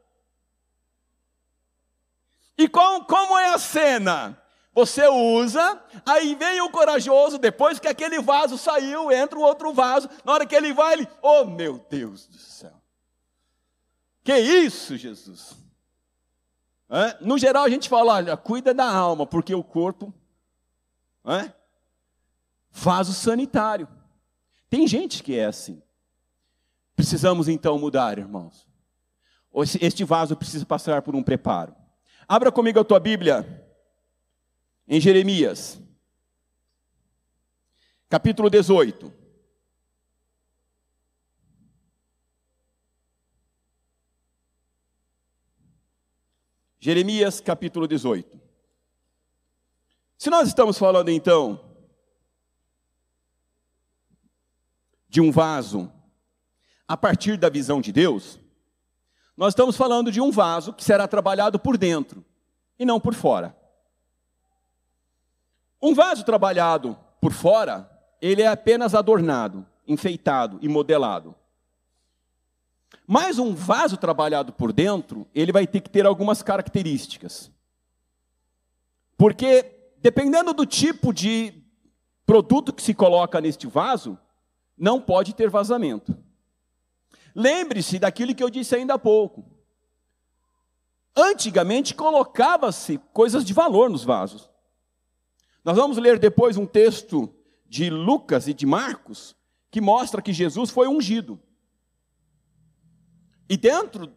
E 2.57 2.67
com, 2.67 3.03
como 3.05 3.37
é 3.37 3.53
a 3.53 3.57
cena? 3.57 4.41
Você 4.79 5.05
usa, 5.09 5.83
aí 6.05 6.35
vem 6.35 6.61
o 6.61 6.69
corajoso, 6.69 7.37
depois 7.37 7.81
que 7.81 7.87
aquele 7.87 8.21
vaso 8.21 8.57
saiu, 8.57 9.11
entra 9.11 9.37
um 9.37 9.41
outro 9.41 9.73
vaso. 9.73 10.09
Na 10.23 10.31
hora 10.31 10.45
que 10.45 10.55
ele 10.55 10.71
vai, 10.71 10.93
ele, 10.93 11.07
oh 11.21 11.43
meu 11.43 11.85
Deus 11.89 12.25
do 12.27 12.37
céu. 12.37 12.81
Que 14.23 14.37
isso, 14.37 14.95
Jesus? 14.95 15.53
É? 16.89 17.17
No 17.19 17.37
geral, 17.37 17.65
a 17.65 17.69
gente 17.69 17.89
fala, 17.89 18.13
olha, 18.13 18.37
cuida 18.37 18.73
da 18.73 18.89
alma, 18.89 19.27
porque 19.27 19.53
o 19.53 19.61
corpo 19.61 20.13
é? 21.25 21.51
vaso 22.71 23.11
sanitário. 23.11 23.85
Tem 24.69 24.87
gente 24.87 25.21
que 25.21 25.37
é 25.37 25.45
assim. 25.45 25.83
Precisamos 26.95 27.49
então 27.49 27.77
mudar, 27.77 28.17
irmãos. 28.17 28.65
Este 29.81 30.05
vaso 30.05 30.37
precisa 30.37 30.65
passar 30.65 31.01
por 31.01 31.17
um 31.17 31.23
preparo. 31.23 31.75
Abra 32.25 32.49
comigo 32.49 32.79
a 32.79 32.85
tua 32.85 32.99
Bíblia 32.99 33.67
em 34.91 34.99
Jeremias, 34.99 35.79
capítulo 38.09 38.49
18. 38.49 39.13
Jeremias 46.79 47.39
capítulo 47.39 47.87
18. 47.87 48.41
Se 50.17 50.31
nós 50.31 50.47
estamos 50.47 50.79
falando 50.79 51.09
então 51.09 51.63
de 55.07 55.21
um 55.21 55.31
vaso 55.31 55.91
a 56.87 56.97
partir 56.97 57.37
da 57.37 57.47
visão 57.47 57.79
de 57.79 57.91
Deus, 57.91 58.39
nós 59.37 59.53
estamos 59.53 59.77
falando 59.77 60.11
de 60.11 60.19
um 60.19 60.31
vaso 60.31 60.73
que 60.73 60.83
será 60.83 61.07
trabalhado 61.07 61.59
por 61.59 61.77
dentro 61.77 62.25
e 62.79 62.85
não 62.85 62.99
por 62.99 63.13
fora. 63.13 63.58
Um 65.81 65.93
vaso 65.93 66.23
trabalhado 66.23 66.97
por 67.21 67.31
fora, 67.31 67.89
ele 68.21 68.41
é 68.41 68.47
apenas 68.47 68.93
adornado, 68.93 69.65
enfeitado 69.87 70.59
e 70.61 70.67
modelado. 70.67 71.35
Mas 73.07 73.39
um 73.39 73.55
vaso 73.55 73.97
trabalhado 73.97 74.53
por 74.53 74.71
dentro, 74.71 75.27
ele 75.33 75.51
vai 75.51 75.65
ter 75.65 75.81
que 75.81 75.89
ter 75.89 76.05
algumas 76.05 76.43
características. 76.43 77.51
Porque, 79.17 79.93
dependendo 79.97 80.53
do 80.53 80.65
tipo 80.65 81.13
de 81.13 81.53
produto 82.25 82.71
que 82.71 82.83
se 82.83 82.93
coloca 82.93 83.41
neste 83.41 83.65
vaso, 83.65 84.17
não 84.77 85.01
pode 85.01 85.33
ter 85.33 85.49
vazamento. 85.49 86.15
Lembre-se 87.33 87.99
daquilo 87.99 88.35
que 88.35 88.43
eu 88.43 88.49
disse 88.49 88.75
ainda 88.75 88.93
há 88.93 88.99
pouco. 88.99 89.45
Antigamente 91.15 91.95
colocava-se 91.95 92.97
coisas 93.11 93.43
de 93.43 93.53
valor 93.53 93.89
nos 93.89 94.03
vasos. 94.03 94.49
Nós 95.63 95.75
vamos 95.75 95.97
ler 95.97 96.17
depois 96.19 96.57
um 96.57 96.65
texto 96.65 97.33
de 97.67 97.89
Lucas 97.89 98.47
e 98.47 98.53
de 98.53 98.65
Marcos 98.65 99.35
que 99.69 99.81
mostra 99.81 100.21
que 100.21 100.33
Jesus 100.33 100.69
foi 100.69 100.87
ungido. 100.87 101.39
E 103.47 103.57
dentro 103.57 104.11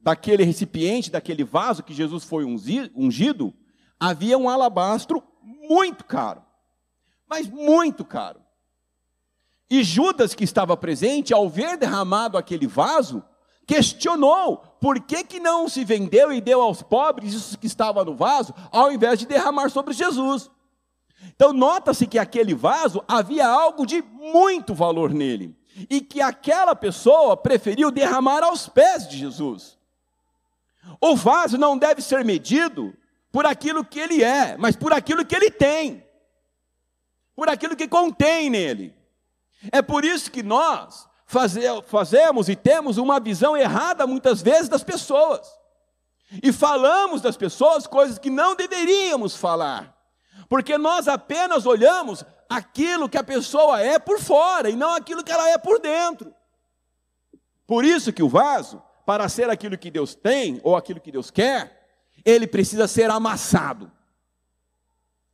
daquele 0.00 0.44
recipiente, 0.44 1.10
daquele 1.10 1.44
vaso 1.44 1.82
que 1.82 1.94
Jesus 1.94 2.24
foi 2.24 2.44
ungido, 2.44 3.54
havia 3.98 4.36
um 4.36 4.48
alabastro 4.48 5.22
muito 5.42 6.04
caro. 6.04 6.42
Mas 7.26 7.48
muito 7.48 8.04
caro. 8.04 8.40
E 9.70 9.82
Judas, 9.82 10.34
que 10.34 10.44
estava 10.44 10.76
presente, 10.76 11.32
ao 11.32 11.48
ver 11.48 11.78
derramado 11.78 12.36
aquele 12.36 12.66
vaso, 12.66 13.24
questionou 13.66 14.58
por 14.80 15.00
que, 15.00 15.24
que 15.24 15.40
não 15.40 15.68
se 15.68 15.84
vendeu 15.84 16.32
e 16.32 16.40
deu 16.40 16.60
aos 16.60 16.82
pobres 16.82 17.32
isso 17.32 17.58
que 17.58 17.66
estava 17.66 18.04
no 18.04 18.14
vaso, 18.14 18.54
ao 18.70 18.92
invés 18.92 19.18
de 19.18 19.26
derramar 19.26 19.70
sobre 19.70 19.94
Jesus. 19.94 20.50
Então, 21.28 21.52
nota-se 21.52 22.06
que 22.06 22.18
aquele 22.18 22.54
vaso 22.54 23.02
havia 23.08 23.46
algo 23.46 23.86
de 23.86 24.02
muito 24.02 24.74
valor 24.74 25.12
nele 25.12 25.56
e 25.90 26.00
que 26.00 26.20
aquela 26.20 26.74
pessoa 26.74 27.36
preferiu 27.36 27.90
derramar 27.90 28.42
aos 28.42 28.68
pés 28.68 29.08
de 29.08 29.16
Jesus. 29.16 29.78
O 31.00 31.16
vaso 31.16 31.58
não 31.58 31.76
deve 31.76 32.02
ser 32.02 32.24
medido 32.24 32.94
por 33.32 33.46
aquilo 33.46 33.84
que 33.84 33.98
ele 33.98 34.22
é, 34.22 34.56
mas 34.56 34.76
por 34.76 34.92
aquilo 34.92 35.24
que 35.24 35.34
ele 35.34 35.50
tem, 35.50 36.06
por 37.34 37.48
aquilo 37.48 37.74
que 37.74 37.88
contém 37.88 38.48
nele. 38.48 38.94
É 39.72 39.82
por 39.82 40.04
isso 40.04 40.30
que 40.30 40.42
nós 40.42 41.08
fazemos 41.86 42.48
e 42.48 42.54
temos 42.54 42.96
uma 42.96 43.18
visão 43.18 43.56
errada 43.56 44.06
muitas 44.06 44.40
vezes 44.40 44.68
das 44.68 44.84
pessoas. 44.84 45.48
E 46.42 46.52
falamos 46.52 47.20
das 47.20 47.36
pessoas 47.36 47.86
coisas 47.86 48.18
que 48.18 48.30
não 48.30 48.54
deveríamos 48.54 49.36
falar. 49.36 49.94
Porque 50.48 50.76
nós 50.78 51.08
apenas 51.08 51.66
olhamos 51.66 52.24
aquilo 52.48 53.08
que 53.08 53.18
a 53.18 53.24
pessoa 53.24 53.80
é 53.80 53.98
por 53.98 54.20
fora 54.20 54.70
e 54.70 54.76
não 54.76 54.94
aquilo 54.94 55.24
que 55.24 55.32
ela 55.32 55.48
é 55.50 55.58
por 55.58 55.80
dentro. 55.80 56.34
Por 57.66 57.84
isso 57.84 58.12
que 58.12 58.22
o 58.22 58.28
vaso, 58.28 58.82
para 59.06 59.28
ser 59.28 59.48
aquilo 59.50 59.78
que 59.78 59.90
Deus 59.90 60.14
tem 60.14 60.60
ou 60.62 60.76
aquilo 60.76 61.00
que 61.00 61.10
Deus 61.10 61.30
quer, 61.30 61.88
ele 62.24 62.46
precisa 62.46 62.86
ser 62.86 63.10
amassado. 63.10 63.90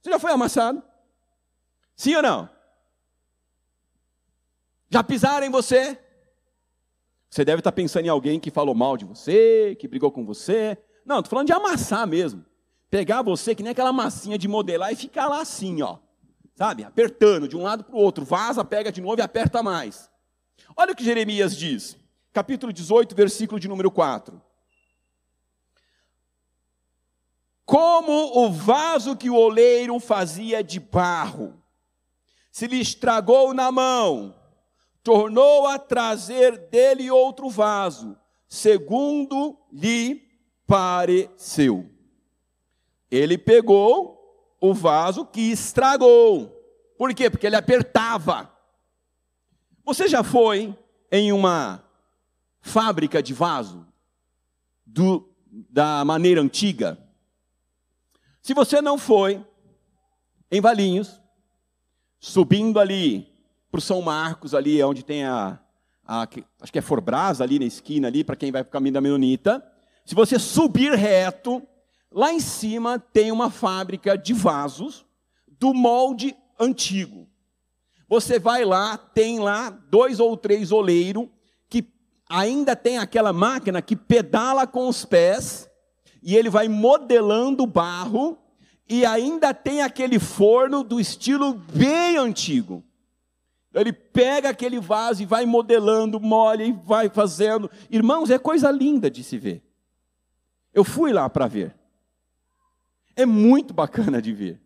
Você 0.01 0.11
já 0.11 0.19
foi 0.19 0.33
amassado? 0.33 0.83
Sim 1.95 2.17
ou 2.17 2.23
não? 2.23 2.49
Já 4.89 5.05
pisaram 5.05 5.47
em 5.47 5.51
você? 5.51 5.99
Você 7.29 7.45
deve 7.45 7.61
estar 7.61 7.71
pensando 7.71 8.07
em 8.07 8.09
alguém 8.09 8.41
que 8.41 8.51
falou 8.51 8.75
mal 8.75 8.97
de 8.97 9.05
você, 9.05 9.77
que 9.79 9.87
brigou 9.87 10.11
com 10.11 10.25
você. 10.25 10.77
Não, 11.05 11.19
estou 11.19 11.31
falando 11.31 11.47
de 11.47 11.53
amassar 11.53 12.07
mesmo. 12.07 12.45
Pegar 12.91 13.23
você 13.23 13.55
que 13.55 13.63
nem 13.63 13.71
aquela 13.71 13.93
massinha 13.93 14.37
de 14.37 14.49
modelar 14.49 14.93
e 14.93 14.97
ficar 14.97 15.29
lá 15.29 15.41
assim, 15.41 15.81
ó. 15.81 15.99
Sabe? 16.57 16.83
Apertando 16.83 17.47
de 17.47 17.57
um 17.57 17.63
lado 17.63 17.85
para 17.85 17.95
o 17.95 17.99
outro. 17.99 18.25
Vaza, 18.25 18.65
pega 18.65 18.91
de 18.91 19.01
novo 19.01 19.21
e 19.21 19.23
aperta 19.23 19.63
mais. 19.63 20.11
Olha 20.77 20.93
o 20.93 20.97
que 20.97 21.05
Jeremias 21.05 21.57
diz. 21.57 21.97
Capítulo 22.33 22.73
18, 22.73 23.15
versículo 23.15 23.61
de 23.61 23.69
número 23.69 23.91
4. 23.91 24.43
Como 27.65 28.45
o 28.45 28.51
vaso 28.51 29.17
que 29.17 29.31
o 29.31 29.37
oleiro 29.37 29.99
fazia 30.01 30.63
de 30.63 30.81
barro, 30.81 31.55
se 32.51 32.67
lhe 32.67 32.81
estragou 32.81 33.55
na 33.55 33.71
mão, 33.71 34.35
tornou 35.05 35.69
a 35.69 35.79
trazer 35.79 36.59
dele 36.69 37.11
outro 37.11 37.49
vaso, 37.49 38.19
segundo 38.49 39.57
lhe 39.73 40.29
pareceu. 40.67 41.89
Ele 43.11 43.37
pegou 43.37 44.21
o 44.61 44.73
vaso 44.73 45.25
que 45.25 45.51
estragou. 45.51 46.57
Por 46.97 47.15
quê? 47.15 47.31
Porque 47.31 47.47
ele 47.47 47.57
apertava. 47.57 48.53
Você 49.85 50.07
já 50.07 50.23
foi 50.23 50.77
em 51.11 51.33
uma 51.33 51.83
fábrica 52.61 53.23
de 53.23 53.33
vaso 53.33 53.87
do, 54.85 55.29
da 55.51 56.05
maneira 56.05 56.41
antiga? 56.41 56.99
Se 58.43 58.55
você 58.55 58.81
não 58.81 58.99
foi, 58.99 59.45
em 60.51 60.61
Valinhos, 60.61 61.21
subindo 62.19 62.79
ali 62.79 63.29
para 63.71 63.79
o 63.79 63.83
São 63.83 64.03
Marcos, 64.03 64.55
ali 64.55 64.83
onde 64.83 65.05
tem 65.05 65.25
a, 65.25 65.59
a, 66.05 66.29
acho 66.61 66.73
que 66.73 66.79
é 66.79 66.83
Forbras, 66.83 67.41
ali 67.41 67.59
na 67.59 67.65
esquina, 67.65 68.09
ali, 68.09 68.25
para 68.25 68.37
quem 68.37 68.51
vai 68.51 68.65
para 68.65 68.69
o 68.69 68.73
caminho 68.73 68.95
da 68.95 69.01
Menonita. 69.01 69.65
Se 70.05 70.15
você 70.15 70.39
subir 70.39 70.93
reto, 70.95 71.63
lá 72.11 72.33
em 72.33 72.41
cima 72.41 72.99
tem 72.99 73.31
uma 73.31 73.51
fábrica 73.51 74.17
de 74.17 74.33
vasos 74.33 75.05
do 75.59 75.75
molde 75.75 76.37
antigo. 76.59 77.29
Você 78.09 78.39
vai 78.39 78.65
lá, 78.65 78.97
tem 78.97 79.39
lá 79.39 79.71
dois 79.71 80.19
ou 80.19 80.37
três 80.37 80.73
oleiros 80.73 81.29
que 81.69 81.87
ainda 82.29 82.75
tem 82.75 82.99
aquela 82.99 83.33
máquina 83.33 83.81
que 83.81 83.95
pedala 83.95 84.67
com 84.67 84.89
os 84.89 85.05
pés 85.05 85.71
e 86.23 86.37
ele 86.37 86.51
vai 86.51 86.69
modelando 86.69 87.63
o 87.63 87.67
barro 87.67 88.37
e 88.89 89.07
ainda 89.07 89.55
tem 89.55 89.83
aquele 89.83 90.19
forno 90.19 90.83
do 90.83 90.99
estilo 90.99 91.55
bem 91.55 92.17
antigo. 92.17 92.83
Ele 93.73 93.93
pega 93.93 94.49
aquele 94.49 94.81
vaso 94.81 95.23
e 95.23 95.27
vai 95.27 95.47
modelando, 95.47 96.19
molha 96.19 96.65
e 96.65 96.73
vai 96.73 97.09
fazendo. 97.09 97.71
Irmãos, 97.89 98.31
é 98.31 98.39
coisa 98.39 98.71
linda 98.71 99.09
de 99.09 99.23
se 99.23 99.39
ver. 99.39 99.63
Eu 100.75 100.83
fui 100.83 101.13
lá 101.13 101.31
para 101.31 101.47
ver. 101.47 101.77
É 103.17 103.27
muito 103.27 103.75
bacana 103.75 104.21
de 104.21 104.33
ver. 104.33 104.61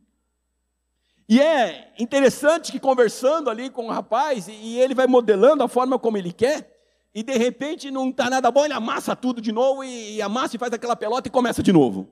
E 1.29 1.41
é 1.41 1.95
interessante 1.99 2.71
que 2.71 2.79
conversando 2.79 3.49
ali 3.49 3.71
com 3.71 3.87
o 3.87 3.91
rapaz, 3.91 4.47
e 4.49 4.79
ele 4.79 4.95
vai 4.95 5.07
modelando 5.07 5.63
a 5.63 5.69
forma 5.69 5.99
como 5.99 6.19
ele 6.19 6.33
quer, 6.33 6.71
e 7.15 7.23
de 7.23 7.37
repente 7.37 7.91
não 7.91 8.11
está 8.11 8.29
nada 8.29 8.51
bom, 8.51 8.65
ele 8.65 8.75
amassa 8.75 9.17
tudo 9.17 9.41
de 9.41 9.53
novo, 9.53 9.83
e, 9.85 10.21
amassa 10.21 10.57
e 10.57 10.59
faz 10.59 10.73
aquela 10.73 10.97
pelota 10.97 11.29
e 11.29 11.31
começa 11.31 11.63
de 11.63 11.73
novo. 11.73 12.09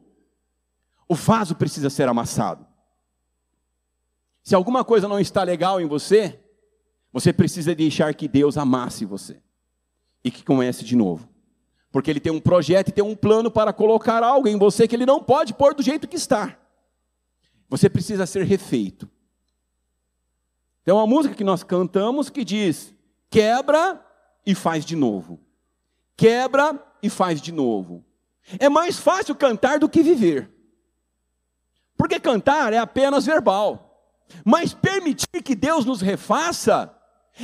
O 1.09 1.15
vaso 1.15 1.55
precisa 1.55 1.91
ser 1.91 2.09
amassado. 2.09 2.67
Se 4.43 4.55
alguma 4.55 4.85
coisa 4.85 5.07
não 5.07 5.21
está 5.21 5.43
legal 5.43 5.81
em 5.81 5.87
você, 5.87 6.41
você 7.13 7.33
precisa 7.33 7.75
deixar 7.75 8.15
que 8.15 8.27
Deus 8.27 8.57
amasse 8.57 9.05
você 9.05 9.41
e 10.25 10.31
que 10.31 10.43
comece 10.43 10.85
de 10.85 10.97
novo. 10.97 11.29
Porque 11.93 12.11
Ele 12.11 12.19
tem 12.19 12.33
um 12.33 12.41
projeto 12.41 12.89
e 12.89 12.93
tem 12.93 13.05
um 13.05 13.15
plano 13.15 13.51
para 13.51 13.73
colocar 13.73 14.23
algo 14.25 14.49
em 14.49 14.59
você 14.59 14.89
que 14.89 14.97
Ele 14.97 15.07
não 15.07 15.23
pode 15.23 15.53
pôr 15.53 15.75
do 15.75 15.83
jeito 15.83 16.09
que 16.09 16.17
está. 16.17 16.59
Você 17.69 17.89
precisa 17.89 18.27
ser 18.27 18.45
refeito. 18.45 19.09
Tem 20.85 20.93
uma 20.93 21.07
música 21.07 21.35
que 21.35 21.45
nós 21.45 21.63
cantamos 21.63 22.31
que 22.31 22.45
diz: 22.45 22.95
quebra 23.31 24.05
e 24.45 24.55
faz 24.55 24.85
de 24.85 24.97
novo. 24.97 25.39
Quebra 26.17 26.83
e 27.03 27.11
faz 27.11 27.41
de 27.41 27.53
novo. 27.53 28.05
É 28.59 28.69
mais 28.69 28.99
fácil 28.99 29.35
cantar 29.35 29.79
do 29.79 29.89
que 29.89 30.03
viver. 30.03 30.51
Porque 31.97 32.19
cantar 32.19 32.73
é 32.73 32.79
apenas 32.79 33.27
verbal. 33.27 33.91
Mas 34.45 34.73
permitir 34.75 35.43
que 35.45 35.55
Deus 35.55 35.85
nos 35.85 36.01
refaça 36.01 36.93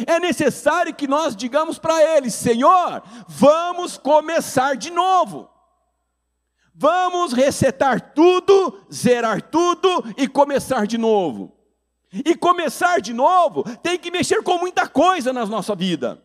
é 0.06 0.20
necessário 0.20 0.94
que 0.94 1.08
nós 1.08 1.34
digamos 1.34 1.78
para 1.78 2.02
Ele: 2.16 2.30
Senhor, 2.30 3.02
vamos 3.26 3.96
começar 3.96 4.76
de 4.76 4.90
novo. 4.90 5.48
Vamos 6.74 7.32
resetar 7.32 8.12
tudo, 8.14 8.86
zerar 8.92 9.42
tudo 9.42 10.04
e 10.16 10.28
começar 10.28 10.86
de 10.86 10.96
novo. 10.96 11.56
E 12.12 12.34
começar 12.36 13.00
de 13.00 13.12
novo 13.12 13.64
tem 13.82 13.98
que 13.98 14.10
mexer 14.10 14.42
com 14.42 14.58
muita 14.58 14.86
coisa 14.86 15.32
na 15.32 15.44
nossa 15.44 15.74
vida. 15.74 16.22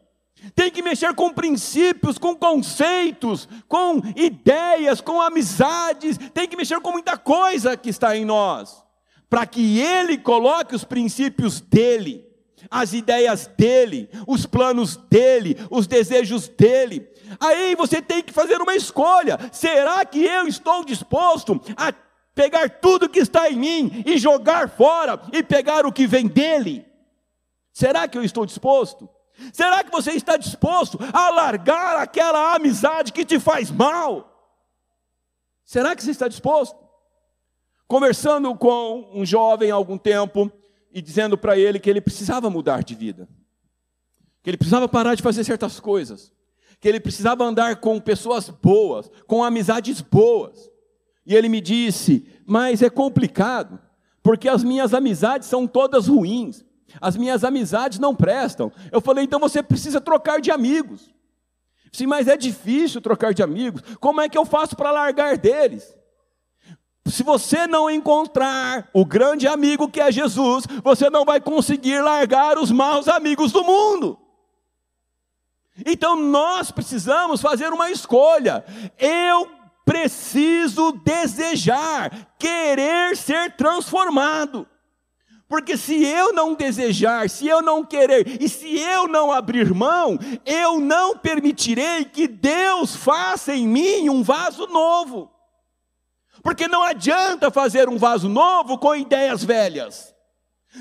Tem 0.53 0.69
que 0.69 0.81
mexer 0.81 1.13
com 1.15 1.33
princípios, 1.33 2.17
com 2.17 2.35
conceitos, 2.35 3.47
com 3.67 4.01
ideias, 4.15 4.99
com 4.99 5.21
amizades, 5.21 6.17
tem 6.33 6.47
que 6.47 6.57
mexer 6.57 6.79
com 6.81 6.91
muita 6.91 7.17
coisa 7.17 7.77
que 7.77 7.89
está 7.89 8.15
em 8.15 8.25
nós, 8.25 8.83
para 9.29 9.45
que 9.45 9.79
Ele 9.79 10.17
coloque 10.17 10.75
os 10.75 10.83
princípios 10.83 11.61
dele 11.61 12.32
as 12.69 12.93
ideias 12.93 13.47
dele, 13.47 14.09
os 14.27 14.45
planos 14.45 14.95
dele, 14.95 15.57
os 15.69 15.87
desejos 15.87 16.47
dele. 16.47 17.09
Aí 17.39 17.75
você 17.75 18.01
tem 18.01 18.21
que 18.21 18.33
fazer 18.33 18.61
uma 18.61 18.75
escolha: 18.75 19.39
será 19.51 20.05
que 20.05 20.23
eu 20.23 20.47
estou 20.47 20.83
disposto 20.83 21.59
a 21.75 21.93
pegar 22.35 22.69
tudo 22.69 23.09
que 23.09 23.19
está 23.19 23.49
em 23.49 23.55
mim 23.55 24.03
e 24.05 24.17
jogar 24.17 24.69
fora 24.69 25.21
e 25.31 25.43
pegar 25.43 25.85
o 25.85 25.91
que 25.91 26.07
vem 26.07 26.27
dele? 26.27 26.85
Será 27.71 28.07
que 28.07 28.17
eu 28.17 28.23
estou 28.23 28.45
disposto? 28.45 29.09
Será 29.51 29.83
que 29.83 29.91
você 29.91 30.11
está 30.11 30.37
disposto 30.37 30.99
a 31.11 31.29
largar 31.29 31.97
aquela 31.97 32.53
amizade 32.55 33.11
que 33.11 33.25
te 33.25 33.39
faz 33.39 33.71
mal? 33.71 34.29
Será 35.65 35.95
que 35.95 36.03
você 36.03 36.11
está 36.11 36.27
disposto? 36.27 36.77
Conversando 37.87 38.55
com 38.55 39.09
um 39.13 39.25
jovem 39.25 39.71
há 39.71 39.75
algum 39.75 39.97
tempo, 39.97 40.51
e 40.93 41.01
dizendo 41.01 41.37
para 41.37 41.57
ele 41.57 41.79
que 41.79 41.89
ele 41.89 41.99
precisava 41.99 42.49
mudar 42.49 42.83
de 42.83 42.93
vida, 42.93 43.27
que 44.43 44.49
ele 44.49 44.57
precisava 44.57 44.87
parar 44.87 45.15
de 45.15 45.23
fazer 45.23 45.43
certas 45.43 45.79
coisas, 45.79 46.31
que 46.79 46.87
ele 46.87 46.99
precisava 46.99 47.43
andar 47.43 47.77
com 47.77 47.99
pessoas 47.99 48.49
boas, 48.49 49.09
com 49.25 49.43
amizades 49.43 50.01
boas. 50.01 50.69
E 51.25 51.33
ele 51.33 51.49
me 51.49 51.59
disse: 51.59 52.27
Mas 52.45 52.81
é 52.81 52.89
complicado, 52.89 53.79
porque 54.21 54.47
as 54.47 54.63
minhas 54.63 54.93
amizades 54.93 55.47
são 55.47 55.65
todas 55.65 56.07
ruins, 56.07 56.63
as 57.01 57.17
minhas 57.17 57.43
amizades 57.43 57.97
não 57.97 58.13
prestam. 58.13 58.71
Eu 58.91 59.01
falei: 59.01 59.23
Então 59.23 59.39
você 59.39 59.63
precisa 59.63 59.99
trocar 59.99 60.39
de 60.39 60.51
amigos. 60.51 61.11
Sim, 61.91 62.07
mas 62.07 62.27
é 62.27 62.35
difícil 62.35 62.99
trocar 63.01 63.33
de 63.33 63.43
amigos. 63.43 63.81
Como 63.99 64.19
é 64.19 64.27
que 64.27 64.37
eu 64.37 64.45
faço 64.45 64.75
para 64.75 64.91
largar 64.91 65.37
deles? 65.37 65.95
Se 67.05 67.21
você 67.21 67.67
não 67.67 67.89
encontrar 67.89 68.89
o 68.93 69.03
grande 69.05 69.47
amigo 69.47 69.89
que 69.89 69.99
é 69.99 70.11
Jesus, 70.11 70.65
você 70.83 71.09
não 71.09 71.25
vai 71.25 71.41
conseguir 71.41 71.99
largar 72.01 72.57
os 72.57 72.71
maus 72.71 73.07
amigos 73.07 73.51
do 73.51 73.63
mundo. 73.63 74.17
Então 75.85 76.15
nós 76.15 76.71
precisamos 76.71 77.41
fazer 77.41 77.73
uma 77.73 77.91
escolha. 77.91 78.63
Eu 78.97 79.49
preciso 79.83 80.93
desejar, 81.03 82.35
querer 82.37 83.17
ser 83.17 83.55
transformado. 83.55 84.67
Porque 85.49 85.75
se 85.77 86.03
eu 86.03 86.33
não 86.33 86.55
desejar, 86.55 87.29
se 87.29 87.47
eu 87.47 87.61
não 87.61 87.83
querer 87.83 88.41
e 88.41 88.47
se 88.47 88.79
eu 88.79 89.07
não 89.07 89.31
abrir 89.31 89.73
mão, 89.73 90.17
eu 90.45 90.79
não 90.79 91.17
permitirei 91.17 92.05
que 92.05 92.27
Deus 92.27 92.95
faça 92.95 93.53
em 93.53 93.67
mim 93.67 94.09
um 94.09 94.23
vaso 94.23 94.65
novo. 94.67 95.32
Porque 96.43 96.67
não 96.67 96.83
adianta 96.83 97.49
fazer 97.49 97.87
um 97.87 97.97
vaso 97.97 98.27
novo 98.27 98.77
com 98.77 98.93
ideias 98.93 99.43
velhas. 99.43 100.13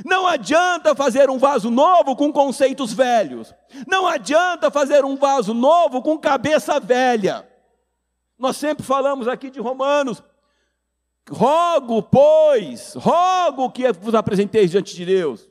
Não 0.04 0.26
adianta 0.26 0.94
fazer 0.94 1.30
um 1.30 1.38
vaso 1.38 1.70
novo 1.70 2.16
com 2.16 2.32
conceitos 2.32 2.92
velhos. 2.92 3.54
Não 3.86 4.08
adianta 4.08 4.72
fazer 4.72 5.04
um 5.04 5.16
vaso 5.16 5.54
novo 5.54 6.02
com 6.02 6.18
cabeça 6.18 6.80
velha. 6.80 7.48
Nós 8.36 8.56
sempre 8.56 8.84
falamos 8.84 9.28
aqui 9.28 9.50
de 9.50 9.60
Romanos. 9.60 10.20
Rogo, 11.30 12.02
pois, 12.02 12.94
rogo 12.94 13.70
que 13.70 13.92
vos 13.92 14.16
apresenteis 14.16 14.72
diante 14.72 14.96
de 14.96 15.06
Deus, 15.06 15.48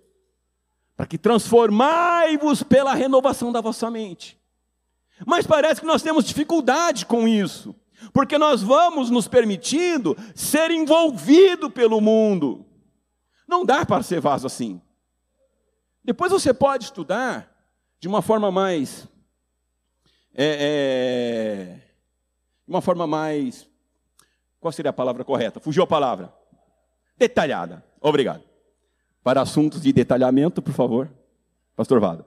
para 0.97 1.06
que 1.06 1.17
transformai-vos 1.17 2.62
pela 2.62 2.93
renovação 2.93 3.54
da 3.54 3.62
vossa 3.62 3.89
mente. 3.89 4.38
Mas 5.26 5.47
parece 5.47 5.80
que 5.80 5.88
nós 5.88 6.02
temos 6.02 6.26
dificuldade 6.26 7.06
com 7.06 7.26
isso, 7.26 7.74
porque 8.14 8.38
nós 8.38 8.62
vamos 8.62 9.10
nos 9.10 9.28
permitindo 9.28 10.16
ser 10.36 10.72
envolvido 10.72 11.70
pelo 11.70 12.02
mundo. 12.02 12.66
Não 13.48 13.66
dá 13.66 13.86
para 13.86 14.04
ser 14.04 14.20
vaso 14.20 14.48
assim. 14.48 14.82
Depois 16.04 16.32
você 16.32 16.54
pode 16.54 16.86
estudar 16.86 17.52
de 18.00 18.08
uma 18.08 18.22
forma 18.22 18.52
mais. 18.52 19.08
É, 20.34 21.78
é, 21.78 21.82
uma 22.68 22.82
forma 22.82 23.06
mais. 23.06 23.68
Qual 24.60 24.72
seria 24.72 24.90
a 24.90 24.94
palavra 24.94 25.24
correta? 25.24 25.60
Fugiu 25.60 25.84
a 25.84 25.88
palavra. 25.88 26.34
Detalhada. 27.18 27.86
Obrigado. 28.00 28.44
Para 29.24 29.42
assuntos 29.42 29.82
de 29.82 29.94
detalhamento, 29.94 30.62
por 30.62 30.74
favor, 30.74 31.12
Pastor 31.76 32.00
Vado. 32.00 32.26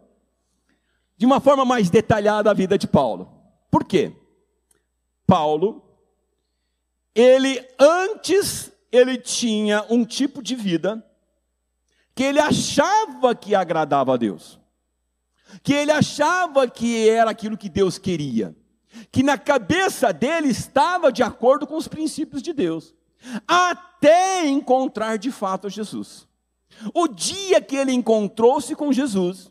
De 1.16 1.26
uma 1.26 1.40
forma 1.40 1.64
mais 1.64 1.90
detalhada 1.90 2.50
a 2.50 2.54
vida 2.54 2.78
de 2.78 2.86
Paulo. 2.86 3.32
Por 3.70 3.84
quê? 3.84 4.12
Paulo, 5.26 5.82
ele 7.14 7.66
antes 7.78 8.72
ele 8.90 9.16
tinha 9.18 9.84
um 9.90 10.04
tipo 10.04 10.42
de 10.42 10.54
vida 10.54 11.04
que 12.14 12.22
ele 12.22 12.38
achava 12.38 13.34
que 13.34 13.54
agradava 13.54 14.14
a 14.14 14.16
Deus, 14.16 14.60
que 15.62 15.72
ele 15.72 15.90
achava 15.90 16.68
que 16.68 17.08
era 17.08 17.30
aquilo 17.30 17.56
que 17.56 17.68
Deus 17.68 17.98
queria, 17.98 18.54
que 19.10 19.22
na 19.22 19.36
cabeça 19.36 20.12
dele 20.12 20.48
estava 20.48 21.10
de 21.10 21.22
acordo 21.22 21.66
com 21.66 21.76
os 21.76 21.88
princípios 21.88 22.40
de 22.40 22.52
Deus, 22.52 22.94
até 23.48 24.46
encontrar 24.46 25.18
de 25.18 25.32
fato 25.32 25.68
Jesus. 25.68 26.28
O 26.92 27.08
dia 27.08 27.60
que 27.60 27.76
ele 27.76 27.92
encontrou-se 27.92 28.74
com 28.76 28.92
Jesus, 28.92 29.50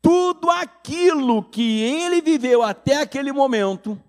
tudo 0.00 0.50
aquilo 0.50 1.42
que 1.42 1.80
ele 1.80 2.20
viveu 2.20 2.62
até 2.62 3.02
aquele 3.02 3.32
momento, 3.32 4.00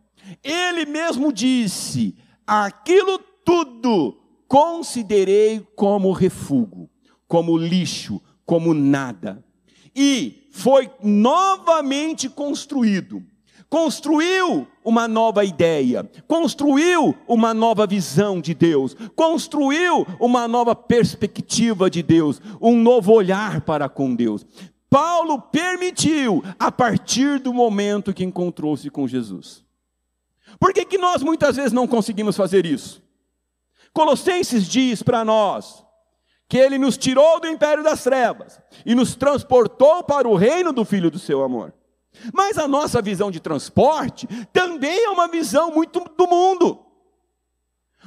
ele 0.43 0.85
mesmo 0.85 1.33
disse: 1.33 2.15
aquilo 2.47 3.19
tudo 3.43 4.17
considerei 4.47 5.65
como 5.75 6.11
refúgio 6.11 6.89
como 7.33 7.57
lixo, 7.57 8.21
como 8.45 8.75
nada. 8.75 9.43
E 9.95 10.47
foi 10.51 10.87
novamente 11.01 12.29
construído. 12.29 13.23
Construiu 13.67 14.67
uma 14.85 15.07
nova 15.07 15.43
ideia, 15.43 16.07
construiu 16.27 17.15
uma 17.27 17.51
nova 17.51 17.87
visão 17.87 18.39
de 18.39 18.53
Deus, 18.53 18.95
construiu 19.15 20.05
uma 20.19 20.47
nova 20.47 20.75
perspectiva 20.75 21.89
de 21.89 22.03
Deus, 22.03 22.39
um 22.61 22.77
novo 22.77 23.11
olhar 23.11 23.61
para 23.61 23.89
com 23.89 24.13
Deus. 24.13 24.45
Paulo 24.91 25.41
permitiu 25.41 26.43
a 26.59 26.71
partir 26.71 27.39
do 27.39 27.51
momento 27.51 28.13
que 28.13 28.23
encontrou-se 28.23 28.91
com 28.91 29.07
Jesus. 29.07 29.65
Por 30.59 30.73
que, 30.73 30.85
que 30.85 30.97
nós 30.97 31.23
muitas 31.23 31.55
vezes 31.55 31.71
não 31.71 31.87
conseguimos 31.87 32.35
fazer 32.35 32.65
isso? 32.65 33.03
Colossenses 33.93 34.67
diz 34.67 35.03
para 35.03 35.23
nós: 35.23 35.83
que 36.47 36.57
ele 36.57 36.77
nos 36.77 36.97
tirou 36.97 37.39
do 37.39 37.47
império 37.47 37.83
das 37.83 38.03
trevas 38.03 38.59
e 38.85 38.93
nos 38.93 39.15
transportou 39.15 40.03
para 40.03 40.27
o 40.27 40.35
reino 40.35 40.71
do 40.71 40.85
Filho 40.85 41.09
do 41.09 41.19
seu 41.19 41.43
amor. 41.43 41.73
Mas 42.31 42.57
a 42.57 42.67
nossa 42.67 43.01
visão 43.01 43.31
de 43.31 43.39
transporte 43.39 44.27
também 44.51 45.05
é 45.05 45.09
uma 45.09 45.27
visão 45.27 45.71
muito 45.71 45.99
do 45.99 46.27
mundo. 46.27 46.85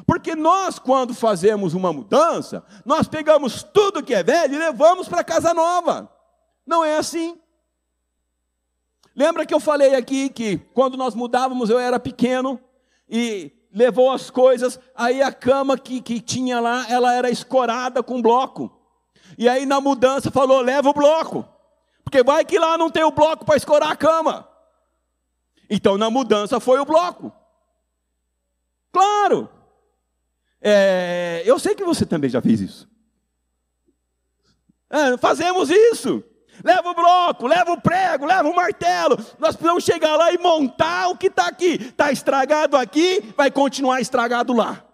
Porque 0.06 0.34
nós, 0.34 0.78
quando 0.78 1.14
fazemos 1.14 1.74
uma 1.74 1.92
mudança, 1.92 2.64
nós 2.84 3.08
pegamos 3.08 3.62
tudo 3.62 4.02
que 4.02 4.14
é 4.14 4.22
velho 4.22 4.54
e 4.54 4.58
levamos 4.58 5.08
para 5.08 5.24
casa 5.24 5.54
nova. 5.54 6.12
Não 6.66 6.84
é 6.84 6.98
assim. 6.98 7.40
Lembra 9.16 9.46
que 9.46 9.54
eu 9.54 9.58
falei 9.58 9.94
aqui 9.94 10.28
que 10.28 10.58
quando 10.74 10.98
nós 10.98 11.14
mudávamos 11.14 11.70
eu 11.70 11.78
era 11.78 11.98
pequeno 11.98 12.60
e 13.08 13.50
levou 13.72 14.10
as 14.10 14.28
coisas, 14.28 14.78
aí 14.94 15.22
a 15.22 15.32
cama 15.32 15.78
que, 15.78 16.02
que 16.02 16.20
tinha 16.20 16.60
lá, 16.60 16.86
ela 16.90 17.14
era 17.14 17.30
escorada 17.30 18.02
com 18.02 18.20
bloco. 18.20 18.70
E 19.38 19.48
aí 19.48 19.64
na 19.64 19.80
mudança 19.80 20.30
falou: 20.30 20.60
leva 20.60 20.90
o 20.90 20.92
bloco, 20.92 21.48
porque 22.04 22.22
vai 22.22 22.44
que 22.44 22.58
lá 22.58 22.76
não 22.76 22.90
tem 22.90 23.04
o 23.04 23.10
bloco 23.10 23.46
para 23.46 23.56
escorar 23.56 23.90
a 23.90 23.96
cama. 23.96 24.46
Então 25.70 25.96
na 25.96 26.10
mudança 26.10 26.60
foi 26.60 26.78
o 26.78 26.84
bloco. 26.84 27.32
Claro. 28.92 29.48
É, 30.60 31.42
eu 31.46 31.58
sei 31.58 31.74
que 31.74 31.84
você 31.84 32.04
também 32.04 32.28
já 32.28 32.42
fez 32.42 32.60
isso. 32.60 32.86
É, 34.90 35.16
fazemos 35.16 35.70
isso 35.70 36.22
leva 36.62 36.90
o 36.90 36.94
bloco, 36.94 37.46
leva 37.46 37.72
o 37.72 37.80
prego, 37.80 38.26
leva 38.26 38.48
o 38.48 38.54
martelo. 38.54 39.16
Nós 39.38 39.54
precisamos 39.56 39.84
chegar 39.84 40.16
lá 40.16 40.32
e 40.32 40.38
montar 40.38 41.08
o 41.08 41.16
que 41.16 41.26
está 41.26 41.46
aqui. 41.46 41.74
Está 41.74 42.10
estragado 42.10 42.76
aqui, 42.76 43.32
vai 43.36 43.50
continuar 43.50 44.00
estragado 44.00 44.52
lá. 44.52 44.84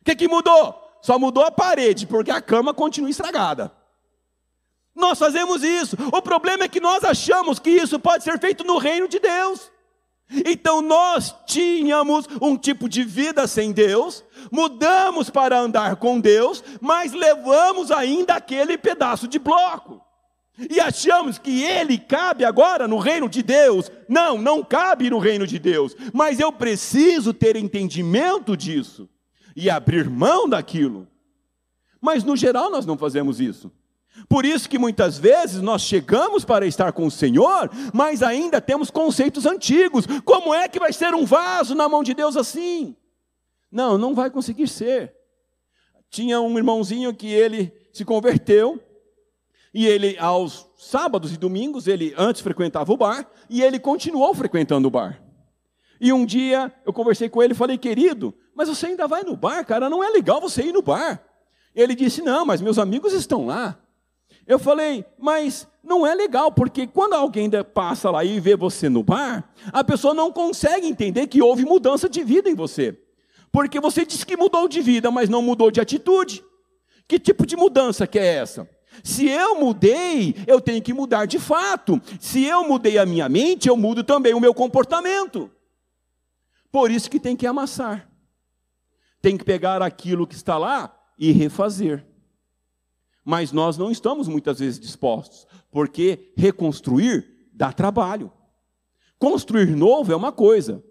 O 0.00 0.04
que, 0.04 0.14
que 0.14 0.28
mudou? 0.28 0.82
Só 1.02 1.18
mudou 1.18 1.44
a 1.44 1.50
parede, 1.50 2.06
porque 2.06 2.30
a 2.30 2.40
cama 2.40 2.74
continua 2.74 3.10
estragada. 3.10 3.72
Nós 4.94 5.18
fazemos 5.18 5.62
isso. 5.62 5.96
O 6.12 6.22
problema 6.22 6.64
é 6.64 6.68
que 6.68 6.80
nós 6.80 7.04
achamos 7.04 7.58
que 7.58 7.70
isso 7.70 7.98
pode 7.98 8.24
ser 8.24 8.38
feito 8.38 8.64
no 8.64 8.78
reino 8.78 9.06
de 9.06 9.18
Deus. 9.18 9.70
Então 10.44 10.82
nós 10.82 11.34
tínhamos 11.46 12.26
um 12.40 12.56
tipo 12.56 12.88
de 12.88 13.04
vida 13.04 13.46
sem 13.46 13.70
Deus, 13.70 14.24
mudamos 14.50 15.30
para 15.30 15.56
andar 15.56 15.96
com 15.96 16.18
Deus, 16.18 16.64
mas 16.80 17.12
levamos 17.12 17.92
ainda 17.92 18.34
aquele 18.34 18.76
pedaço 18.76 19.28
de 19.28 19.38
bloco 19.38 20.05
e 20.58 20.80
achamos 20.80 21.38
que 21.38 21.62
ele 21.62 21.98
cabe 21.98 22.44
agora 22.44 22.88
no 22.88 22.98
reino 22.98 23.28
de 23.28 23.42
Deus. 23.42 23.90
Não, 24.08 24.38
não 24.38 24.64
cabe 24.64 25.10
no 25.10 25.18
reino 25.18 25.46
de 25.46 25.58
Deus, 25.58 25.94
mas 26.12 26.40
eu 26.40 26.50
preciso 26.50 27.34
ter 27.34 27.56
entendimento 27.56 28.56
disso 28.56 29.08
e 29.54 29.68
abrir 29.68 30.08
mão 30.08 30.48
daquilo. 30.48 31.06
Mas 32.00 32.24
no 32.24 32.36
geral 32.36 32.70
nós 32.70 32.86
não 32.86 32.96
fazemos 32.96 33.40
isso. 33.40 33.70
Por 34.28 34.46
isso 34.46 34.68
que 34.68 34.78
muitas 34.78 35.18
vezes 35.18 35.60
nós 35.60 35.82
chegamos 35.82 36.44
para 36.44 36.66
estar 36.66 36.90
com 36.92 37.06
o 37.06 37.10
Senhor, 37.10 37.70
mas 37.92 38.22
ainda 38.22 38.60
temos 38.60 38.90
conceitos 38.90 39.44
antigos. 39.44 40.06
Como 40.24 40.54
é 40.54 40.68
que 40.68 40.78
vai 40.78 40.92
ser 40.92 41.14
um 41.14 41.26
vaso 41.26 41.74
na 41.74 41.88
mão 41.88 42.02
de 42.02 42.14
Deus 42.14 42.34
assim? 42.36 42.96
Não, 43.70 43.98
não 43.98 44.14
vai 44.14 44.30
conseguir 44.30 44.68
ser. 44.68 45.14
Tinha 46.08 46.40
um 46.40 46.56
irmãozinho 46.56 47.14
que 47.14 47.26
ele 47.26 47.72
se 47.92 48.04
converteu, 48.04 48.82
e 49.76 49.86
ele, 49.86 50.16
aos 50.18 50.66
sábados 50.74 51.34
e 51.34 51.36
domingos, 51.36 51.86
ele 51.86 52.14
antes 52.16 52.40
frequentava 52.40 52.90
o 52.90 52.96
bar 52.96 53.30
e 53.50 53.60
ele 53.60 53.78
continuou 53.78 54.34
frequentando 54.34 54.88
o 54.88 54.90
bar. 54.90 55.22
E 56.00 56.14
um 56.14 56.24
dia 56.24 56.72
eu 56.86 56.94
conversei 56.94 57.28
com 57.28 57.42
ele 57.42 57.52
e 57.52 57.56
falei, 57.56 57.76
querido, 57.76 58.32
mas 58.54 58.70
você 58.70 58.86
ainda 58.86 59.06
vai 59.06 59.22
no 59.22 59.36
bar, 59.36 59.62
cara? 59.66 59.90
Não 59.90 60.02
é 60.02 60.08
legal 60.08 60.40
você 60.40 60.62
ir 60.62 60.72
no 60.72 60.80
bar. 60.80 61.22
Ele 61.74 61.94
disse, 61.94 62.22
não, 62.22 62.46
mas 62.46 62.62
meus 62.62 62.78
amigos 62.78 63.12
estão 63.12 63.44
lá. 63.44 63.78
Eu 64.46 64.58
falei, 64.58 65.04
mas 65.18 65.68
não 65.84 66.06
é 66.06 66.14
legal, 66.14 66.50
porque 66.50 66.86
quando 66.86 67.12
alguém 67.12 67.50
passa 67.74 68.10
lá 68.10 68.24
e 68.24 68.40
vê 68.40 68.56
você 68.56 68.88
no 68.88 69.02
bar, 69.02 69.46
a 69.70 69.84
pessoa 69.84 70.14
não 70.14 70.32
consegue 70.32 70.86
entender 70.86 71.26
que 71.26 71.42
houve 71.42 71.66
mudança 71.66 72.08
de 72.08 72.24
vida 72.24 72.48
em 72.48 72.54
você. 72.54 72.98
Porque 73.52 73.78
você 73.78 74.06
disse 74.06 74.24
que 74.24 74.38
mudou 74.38 74.68
de 74.68 74.80
vida, 74.80 75.10
mas 75.10 75.28
não 75.28 75.42
mudou 75.42 75.70
de 75.70 75.82
atitude. 75.82 76.42
Que 77.06 77.18
tipo 77.18 77.44
de 77.44 77.56
mudança 77.56 78.06
que 78.06 78.18
é 78.18 78.36
essa? 78.36 78.66
Se 79.02 79.28
eu 79.28 79.60
mudei, 79.60 80.34
eu 80.46 80.60
tenho 80.60 80.82
que 80.82 80.92
mudar 80.92 81.26
de 81.26 81.38
fato. 81.38 82.00
Se 82.20 82.44
eu 82.44 82.66
mudei 82.66 82.98
a 82.98 83.06
minha 83.06 83.28
mente, 83.28 83.68
eu 83.68 83.76
mudo 83.76 84.02
também 84.04 84.34
o 84.34 84.40
meu 84.40 84.54
comportamento. 84.54 85.50
Por 86.70 86.90
isso 86.90 87.10
que 87.10 87.20
tem 87.20 87.36
que 87.36 87.46
amassar. 87.46 88.08
Tem 89.22 89.36
que 89.36 89.44
pegar 89.44 89.82
aquilo 89.82 90.26
que 90.26 90.34
está 90.34 90.58
lá 90.58 90.94
e 91.18 91.32
refazer. 91.32 92.06
Mas 93.24 93.50
nós 93.50 93.76
não 93.76 93.90
estamos 93.90 94.28
muitas 94.28 94.60
vezes 94.60 94.78
dispostos, 94.78 95.46
porque 95.70 96.32
reconstruir 96.36 97.48
dá 97.52 97.72
trabalho. 97.72 98.30
Construir 99.18 99.74
novo 99.74 100.12
é 100.12 100.16
uma 100.16 100.30
coisa, 100.30 100.84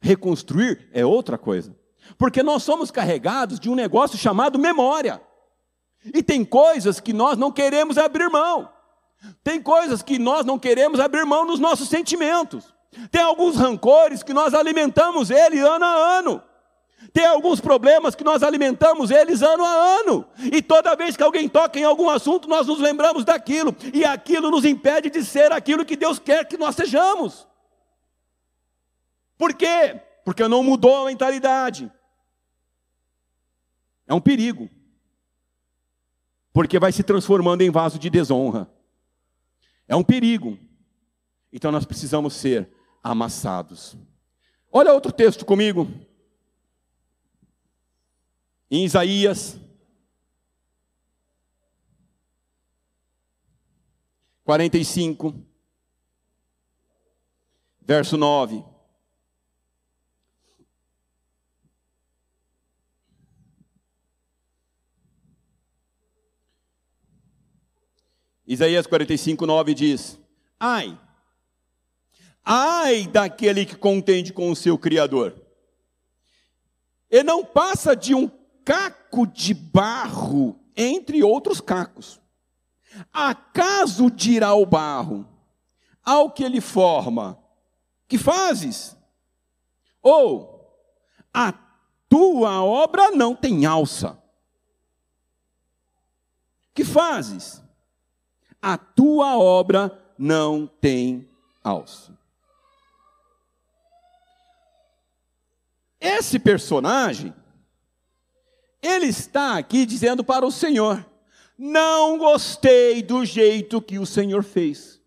reconstruir 0.00 0.88
é 0.92 1.04
outra 1.04 1.36
coisa. 1.36 1.76
Porque 2.16 2.42
nós 2.42 2.62
somos 2.62 2.90
carregados 2.90 3.58
de 3.58 3.68
um 3.68 3.74
negócio 3.74 4.16
chamado 4.16 4.58
memória. 4.58 5.20
E 6.12 6.22
tem 6.22 6.44
coisas 6.44 7.00
que 7.00 7.12
nós 7.12 7.36
não 7.36 7.50
queremos 7.50 7.98
abrir 7.98 8.28
mão. 8.28 8.68
Tem 9.42 9.60
coisas 9.60 10.02
que 10.02 10.18
nós 10.18 10.44
não 10.44 10.58
queremos 10.58 11.00
abrir 11.00 11.24
mão 11.24 11.44
nos 11.44 11.58
nossos 11.58 11.88
sentimentos. 11.88 12.74
Tem 13.10 13.22
alguns 13.22 13.56
rancores 13.56 14.22
que 14.22 14.32
nós 14.32 14.54
alimentamos 14.54 15.30
ele 15.30 15.58
ano 15.60 15.84
a 15.84 16.18
ano. 16.18 16.42
Tem 17.12 17.26
alguns 17.26 17.60
problemas 17.60 18.14
que 18.14 18.24
nós 18.24 18.42
alimentamos 18.42 19.10
eles 19.10 19.42
ano 19.42 19.64
a 19.64 20.00
ano. 20.00 20.26
E 20.52 20.62
toda 20.62 20.96
vez 20.96 21.16
que 21.16 21.22
alguém 21.22 21.48
toca 21.48 21.78
em 21.78 21.84
algum 21.84 22.08
assunto, 22.08 22.48
nós 22.48 22.66
nos 22.66 22.78
lembramos 22.78 23.24
daquilo. 23.24 23.74
E 23.92 24.04
aquilo 24.04 24.50
nos 24.50 24.64
impede 24.64 25.10
de 25.10 25.24
ser 25.24 25.52
aquilo 25.52 25.84
que 25.84 25.96
Deus 25.96 26.18
quer 26.18 26.46
que 26.46 26.56
nós 26.56 26.74
sejamos. 26.74 27.46
Por 29.36 29.54
quê? 29.54 30.00
Porque 30.24 30.46
não 30.48 30.62
mudou 30.62 31.02
a 31.02 31.06
mentalidade. 31.06 31.90
É 34.06 34.14
um 34.14 34.20
perigo. 34.20 34.68
Porque 36.56 36.78
vai 36.78 36.90
se 36.90 37.02
transformando 37.02 37.60
em 37.60 37.70
vaso 37.70 37.98
de 37.98 38.08
desonra. 38.08 38.66
É 39.86 39.94
um 39.94 40.02
perigo. 40.02 40.58
Então 41.52 41.70
nós 41.70 41.84
precisamos 41.84 42.32
ser 42.32 42.66
amassados. 43.02 43.94
Olha 44.72 44.94
outro 44.94 45.12
texto 45.12 45.44
comigo. 45.44 45.86
Em 48.70 48.86
Isaías 48.86 49.60
45, 54.42 55.34
verso 57.82 58.16
9. 58.16 58.64
Isaías 68.46 68.86
45, 68.86 69.44
9 69.44 69.74
diz: 69.74 70.18
Ai, 70.58 70.98
ai 72.44 73.06
daquele 73.06 73.66
que 73.66 73.74
contende 73.74 74.32
com 74.32 74.50
o 74.50 74.56
seu 74.56 74.78
Criador, 74.78 75.34
e 77.10 77.22
não 77.22 77.44
passa 77.44 77.96
de 77.96 78.14
um 78.14 78.30
caco 78.64 79.26
de 79.26 79.52
barro 79.52 80.58
entre 80.76 81.22
outros 81.22 81.60
cacos. 81.60 82.20
Acaso 83.12 84.10
dirá 84.10 84.54
o 84.54 84.64
barro 84.64 85.26
ao 86.04 86.30
que 86.30 86.44
ele 86.44 86.60
forma: 86.60 87.38
Que 88.06 88.16
fazes? 88.16 88.96
Ou 90.00 90.56
a 91.34 91.52
tua 92.08 92.62
obra 92.62 93.10
não 93.10 93.34
tem 93.34 93.66
alça. 93.66 94.22
Que 96.72 96.84
fazes? 96.84 97.65
A 98.66 98.76
tua 98.76 99.38
obra 99.38 99.96
não 100.18 100.66
tem 100.66 101.30
alça. 101.62 102.18
Esse 106.00 106.36
personagem, 106.40 107.32
ele 108.82 109.06
está 109.06 109.56
aqui 109.56 109.86
dizendo 109.86 110.24
para 110.24 110.44
o 110.44 110.50
Senhor: 110.50 111.06
não 111.56 112.18
gostei 112.18 113.04
do 113.04 113.24
jeito 113.24 113.80
que 113.80 114.00
o 114.00 114.06
Senhor 114.06 114.42
fez. 114.42 115.00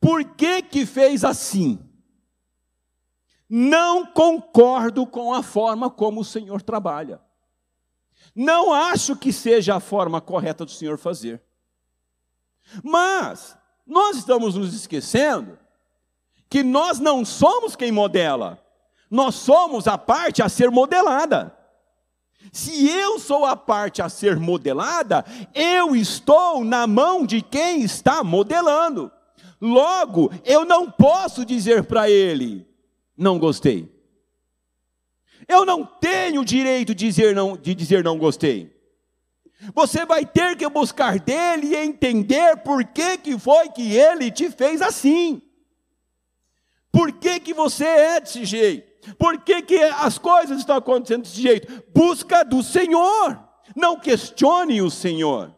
Por 0.00 0.24
que 0.24 0.62
que 0.62 0.86
fez 0.86 1.24
assim? 1.24 1.78
Não 3.50 4.06
concordo 4.06 5.06
com 5.06 5.34
a 5.34 5.42
forma 5.42 5.90
como 5.90 6.22
o 6.22 6.24
Senhor 6.24 6.62
trabalha. 6.62 7.20
Não 8.34 8.72
acho 8.72 9.16
que 9.16 9.32
seja 9.32 9.76
a 9.76 9.80
forma 9.80 10.20
correta 10.20 10.64
do 10.64 10.70
Senhor 10.70 10.98
fazer. 10.98 11.42
Mas 12.82 13.56
nós 13.86 14.16
estamos 14.16 14.54
nos 14.54 14.74
esquecendo 14.74 15.58
que 16.48 16.62
nós 16.62 16.98
não 16.98 17.24
somos 17.24 17.74
quem 17.74 17.90
modela, 17.90 18.62
nós 19.10 19.34
somos 19.34 19.86
a 19.86 19.98
parte 19.98 20.42
a 20.42 20.48
ser 20.48 20.70
modelada. 20.70 21.56
Se 22.52 22.88
eu 22.88 23.18
sou 23.18 23.44
a 23.44 23.56
parte 23.56 24.02
a 24.02 24.08
ser 24.08 24.36
modelada, 24.36 25.24
eu 25.54 25.96
estou 25.96 26.64
na 26.64 26.86
mão 26.86 27.24
de 27.24 27.40
quem 27.40 27.82
está 27.82 28.22
modelando. 28.22 29.10
Logo, 29.60 30.30
eu 30.44 30.64
não 30.64 30.90
posso 30.90 31.44
dizer 31.44 31.84
para 31.84 32.10
ele: 32.10 32.66
não 33.16 33.38
gostei. 33.38 33.93
Eu 35.48 35.64
não 35.64 35.84
tenho 35.84 36.40
o 36.40 36.44
direito 36.44 36.94
de 36.94 37.06
dizer 37.06 37.34
não, 37.34 37.56
de 37.56 37.74
dizer 37.74 38.02
não 38.02 38.18
gostei. 38.18 38.74
Você 39.74 40.04
vai 40.04 40.26
ter 40.26 40.56
que 40.56 40.68
buscar 40.68 41.18
dele 41.18 41.68
e 41.68 41.76
entender 41.76 42.58
por 42.58 42.84
que, 42.84 43.18
que 43.18 43.38
foi 43.38 43.68
que 43.70 43.96
ele 43.96 44.30
te 44.30 44.50
fez 44.50 44.82
assim. 44.82 45.40
Por 46.92 47.12
que, 47.12 47.40
que 47.40 47.54
você 47.54 47.84
é 47.84 48.20
desse 48.20 48.44
jeito? 48.44 49.14
Por 49.16 49.38
que, 49.40 49.62
que 49.62 49.82
as 49.82 50.18
coisas 50.18 50.58
estão 50.58 50.76
acontecendo 50.76 51.22
desse 51.22 51.40
jeito? 51.40 51.82
Busca 51.94 52.44
do 52.44 52.62
Senhor. 52.62 53.42
Não 53.74 53.98
questione 53.98 54.80
o 54.80 54.90
Senhor. 54.90 55.54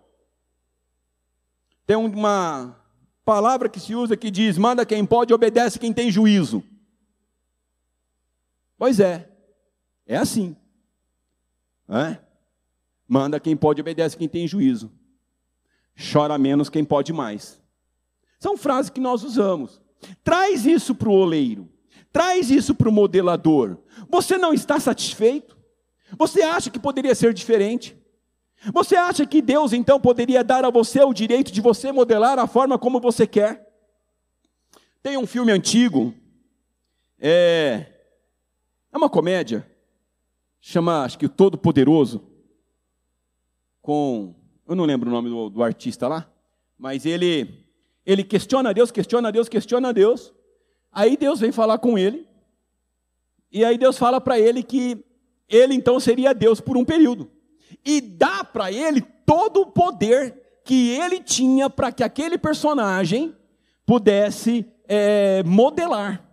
Tem 1.86 1.96
uma 1.96 2.76
palavra 3.24 3.68
que 3.68 3.78
se 3.78 3.94
usa 3.94 4.16
que 4.16 4.30
diz: 4.30 4.58
manda 4.58 4.86
quem 4.86 5.04
pode, 5.04 5.34
obedece 5.34 5.78
quem 5.78 5.92
tem 5.92 6.10
juízo. 6.10 6.64
Pois 8.78 9.00
é. 9.00 9.35
É 10.06 10.16
assim. 10.16 10.56
É? 11.88 12.18
Manda 13.08 13.40
quem 13.40 13.56
pode, 13.56 13.80
obedece 13.80 14.16
quem 14.16 14.28
tem 14.28 14.46
juízo. 14.46 14.92
Chora 16.12 16.36
menos 16.36 16.68
quem 16.68 16.84
pode 16.84 17.12
mais. 17.12 17.60
São 18.38 18.56
frases 18.56 18.90
que 18.90 19.00
nós 19.00 19.22
usamos. 19.24 19.80
Traz 20.22 20.66
isso 20.66 20.94
para 20.94 21.08
o 21.08 21.12
oleiro. 21.12 21.68
Traz 22.12 22.50
isso 22.50 22.74
para 22.74 22.88
o 22.88 22.92
modelador. 22.92 23.78
Você 24.08 24.38
não 24.38 24.52
está 24.52 24.78
satisfeito? 24.78 25.56
Você 26.16 26.42
acha 26.42 26.70
que 26.70 26.78
poderia 26.78 27.14
ser 27.14 27.34
diferente? 27.34 27.96
Você 28.72 28.96
acha 28.96 29.26
que 29.26 29.42
Deus 29.42 29.72
então 29.72 30.00
poderia 30.00 30.42
dar 30.42 30.64
a 30.64 30.70
você 30.70 31.02
o 31.02 31.12
direito 31.12 31.52
de 31.52 31.60
você 31.60 31.92
modelar 31.92 32.38
a 32.38 32.46
forma 32.46 32.78
como 32.78 33.00
você 33.00 33.26
quer? 33.26 33.66
Tem 35.02 35.16
um 35.16 35.26
filme 35.26 35.52
antigo, 35.52 36.14
é, 37.18 37.86
é 38.92 38.96
uma 38.96 39.08
comédia, 39.08 39.64
chama, 40.60 41.04
acho 41.04 41.18
que 41.18 41.26
o 41.26 41.28
Todo 41.28 41.58
Poderoso, 41.58 42.22
com, 43.80 44.34
eu 44.66 44.74
não 44.74 44.84
lembro 44.84 45.08
o 45.08 45.12
nome 45.12 45.28
do, 45.28 45.48
do 45.48 45.62
artista 45.62 46.08
lá, 46.08 46.28
mas 46.78 47.06
ele, 47.06 47.64
ele 48.04 48.24
questiona 48.24 48.74
Deus, 48.74 48.90
questiona 48.90 49.30
Deus, 49.30 49.48
questiona 49.48 49.92
Deus. 49.92 50.34
Aí 50.90 51.16
Deus 51.16 51.40
vem 51.40 51.52
falar 51.52 51.78
com 51.78 51.98
ele, 51.98 52.26
e 53.50 53.64
aí 53.64 53.78
Deus 53.78 53.96
fala 53.96 54.20
para 54.20 54.38
ele 54.38 54.62
que 54.62 55.04
ele 55.48 55.74
então 55.74 56.00
seria 56.00 56.34
Deus 56.34 56.60
por 56.60 56.76
um 56.76 56.84
período, 56.84 57.30
e 57.84 58.00
dá 58.00 58.42
para 58.42 58.72
ele 58.72 59.00
todo 59.00 59.60
o 59.60 59.66
poder 59.66 60.60
que 60.64 60.90
ele 60.90 61.20
tinha 61.20 61.70
para 61.70 61.92
que 61.92 62.02
aquele 62.02 62.36
personagem 62.36 63.34
pudesse 63.86 64.66
é, 64.88 65.42
modelar. 65.44 66.25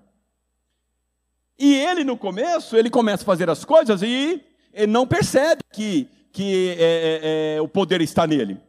E 1.58 1.76
ele, 1.76 2.04
no 2.04 2.18
começo, 2.18 2.76
ele 2.76 2.90
começa 2.90 3.24
a 3.24 3.26
fazer 3.26 3.50
as 3.50 3.64
coisas 3.64 4.02
e 4.02 4.44
ele 4.74 4.92
não 4.92 5.06
percebe 5.06 5.62
que, 5.72 6.10
que 6.32 6.76
é, 6.80 6.84
é, 6.84 7.56
é, 7.56 7.62
o 7.62 7.68
poder 7.68 8.02
está 8.02 8.26
nele. 8.26 8.60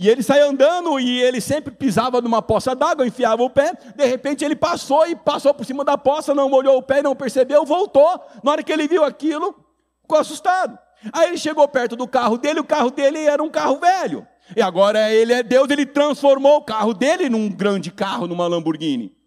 E 0.00 0.08
ele 0.08 0.22
sai 0.22 0.40
andando 0.40 1.00
e 1.00 1.20
ele 1.22 1.40
sempre 1.40 1.74
pisava 1.74 2.20
numa 2.20 2.40
poça 2.40 2.72
d'água, 2.72 3.04
enfiava 3.04 3.42
o 3.42 3.50
pé. 3.50 3.72
De 3.96 4.06
repente 4.06 4.44
ele 4.44 4.54
passou 4.54 5.04
e 5.08 5.16
passou 5.16 5.52
por 5.52 5.66
cima 5.66 5.84
da 5.84 5.98
poça, 5.98 6.32
não 6.32 6.48
molhou 6.48 6.76
o 6.78 6.82
pé, 6.82 7.02
não 7.02 7.16
percebeu, 7.16 7.64
voltou. 7.64 8.20
Na 8.44 8.52
hora 8.52 8.62
que 8.62 8.72
ele 8.72 8.86
viu 8.86 9.02
aquilo, 9.02 9.56
ficou 10.02 10.18
assustado. 10.18 10.78
Aí 11.12 11.28
ele 11.28 11.38
chegou 11.38 11.66
perto 11.66 11.96
do 11.96 12.06
carro 12.06 12.38
dele, 12.38 12.60
o 12.60 12.64
carro 12.64 12.90
dele 12.90 13.24
era 13.24 13.42
um 13.42 13.50
carro 13.50 13.80
velho. 13.80 14.24
E 14.56 14.62
agora 14.62 15.12
ele 15.12 15.32
é 15.32 15.42
Deus, 15.42 15.68
ele 15.68 15.84
transformou 15.84 16.58
o 16.58 16.62
carro 16.62 16.94
dele 16.94 17.28
num 17.28 17.48
grande 17.48 17.90
carro, 17.90 18.28
numa 18.28 18.46
Lamborghini. 18.46 19.17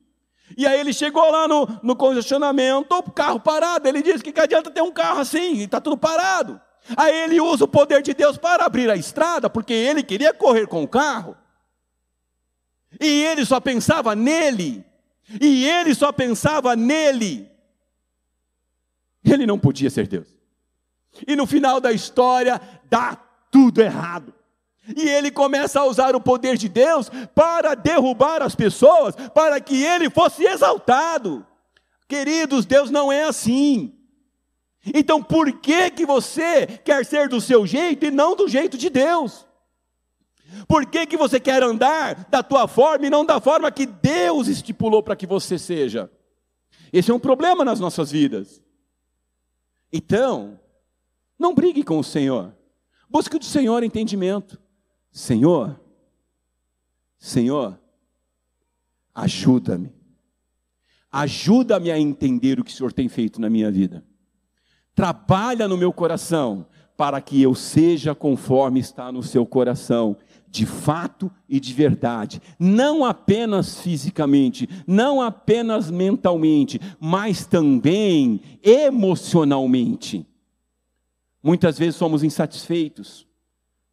E 0.57 0.65
aí 0.67 0.79
ele 0.79 0.93
chegou 0.93 1.29
lá 1.31 1.47
no, 1.47 1.67
no 1.81 1.95
congestionamento, 1.95 2.95
o 2.95 3.11
carro 3.11 3.39
parado. 3.39 3.87
Ele 3.87 4.01
disse 4.01 4.23
que, 4.23 4.31
que 4.31 4.39
adianta 4.39 4.71
ter 4.71 4.81
um 4.81 4.91
carro 4.91 5.19
assim, 5.19 5.59
está 5.59 5.79
tudo 5.79 5.97
parado. 5.97 6.59
Aí 6.97 7.15
ele 7.23 7.39
usa 7.39 7.65
o 7.65 7.67
poder 7.67 8.01
de 8.01 8.13
Deus 8.13 8.37
para 8.37 8.65
abrir 8.65 8.89
a 8.89 8.95
estrada, 8.95 9.49
porque 9.49 9.73
ele 9.73 10.03
queria 10.03 10.33
correr 10.33 10.67
com 10.67 10.83
o 10.83 10.87
carro. 10.87 11.35
E 12.99 13.23
ele 13.23 13.45
só 13.45 13.59
pensava 13.59 14.15
nele. 14.15 14.83
E 15.39 15.67
ele 15.67 15.95
só 15.95 16.11
pensava 16.11 16.75
nele. 16.75 17.49
Ele 19.23 19.45
não 19.45 19.59
podia 19.59 19.89
ser 19.89 20.07
Deus. 20.07 20.27
E 21.27 21.35
no 21.35 21.45
final 21.45 21.79
da 21.79 21.91
história, 21.91 22.59
dá 22.89 23.17
tudo 23.49 23.81
errado. 23.81 24.33
E 24.95 25.07
ele 25.07 25.29
começa 25.29 25.79
a 25.79 25.85
usar 25.85 26.15
o 26.15 26.21
poder 26.21 26.57
de 26.57 26.67
Deus 26.67 27.09
para 27.35 27.75
derrubar 27.75 28.41
as 28.41 28.55
pessoas, 28.55 29.15
para 29.33 29.59
que 29.59 29.83
ele 29.83 30.09
fosse 30.09 30.43
exaltado. 30.43 31.45
Queridos, 32.07 32.65
Deus 32.65 32.89
não 32.89 33.11
é 33.11 33.23
assim. 33.23 33.93
Então 34.93 35.21
por 35.21 35.51
que 35.59 35.91
que 35.91 36.05
você 36.05 36.65
quer 36.83 37.05
ser 37.05 37.29
do 37.29 37.39
seu 37.39 37.67
jeito 37.67 38.05
e 38.05 38.11
não 38.11 38.35
do 38.35 38.47
jeito 38.47 38.77
de 38.77 38.89
Deus? 38.89 39.45
Por 40.67 40.85
que, 40.85 41.05
que 41.05 41.17
você 41.17 41.39
quer 41.39 41.63
andar 41.63 42.27
da 42.29 42.43
tua 42.43 42.67
forma 42.67 43.05
e 43.05 43.09
não 43.09 43.25
da 43.25 43.39
forma 43.39 43.71
que 43.71 43.85
Deus 43.85 44.47
estipulou 44.47 45.01
para 45.01 45.15
que 45.15 45.25
você 45.25 45.57
seja? 45.57 46.11
Esse 46.91 47.09
é 47.09 47.13
um 47.13 47.19
problema 47.19 47.63
nas 47.63 47.79
nossas 47.79 48.11
vidas. 48.11 48.61
Então, 49.93 50.59
não 51.39 51.53
brigue 51.53 51.83
com 51.83 51.97
o 51.99 52.03
Senhor. 52.03 52.53
Busque 53.09 53.39
do 53.39 53.45
Senhor 53.45 53.83
entendimento. 53.83 54.59
Senhor, 55.11 55.79
Senhor, 57.19 57.79
ajuda-me. 59.13 59.93
Ajuda-me 61.11 61.91
a 61.91 61.99
entender 61.99 62.59
o 62.59 62.63
que 62.63 62.71
o 62.71 62.73
Senhor 62.73 62.93
tem 62.93 63.09
feito 63.09 63.39
na 63.41 63.49
minha 63.49 63.69
vida. 63.69 64.03
Trabalha 64.95 65.67
no 65.67 65.77
meu 65.77 65.91
coração 65.91 66.65
para 66.95 67.19
que 67.19 67.41
eu 67.41 67.53
seja 67.53 68.15
conforme 68.15 68.79
está 68.79 69.11
no 69.11 69.21
seu 69.23 69.45
coração 69.45 70.17
de 70.47 70.65
fato 70.65 71.31
e 71.47 71.59
de 71.59 71.73
verdade, 71.73 72.41
não 72.59 73.05
apenas 73.05 73.79
fisicamente, 73.79 74.67
não 74.85 75.21
apenas 75.21 75.89
mentalmente, 75.89 76.79
mas 76.99 77.45
também 77.45 78.41
emocionalmente. 78.61 80.27
Muitas 81.41 81.79
vezes 81.79 81.95
somos 81.95 82.21
insatisfeitos 82.21 83.25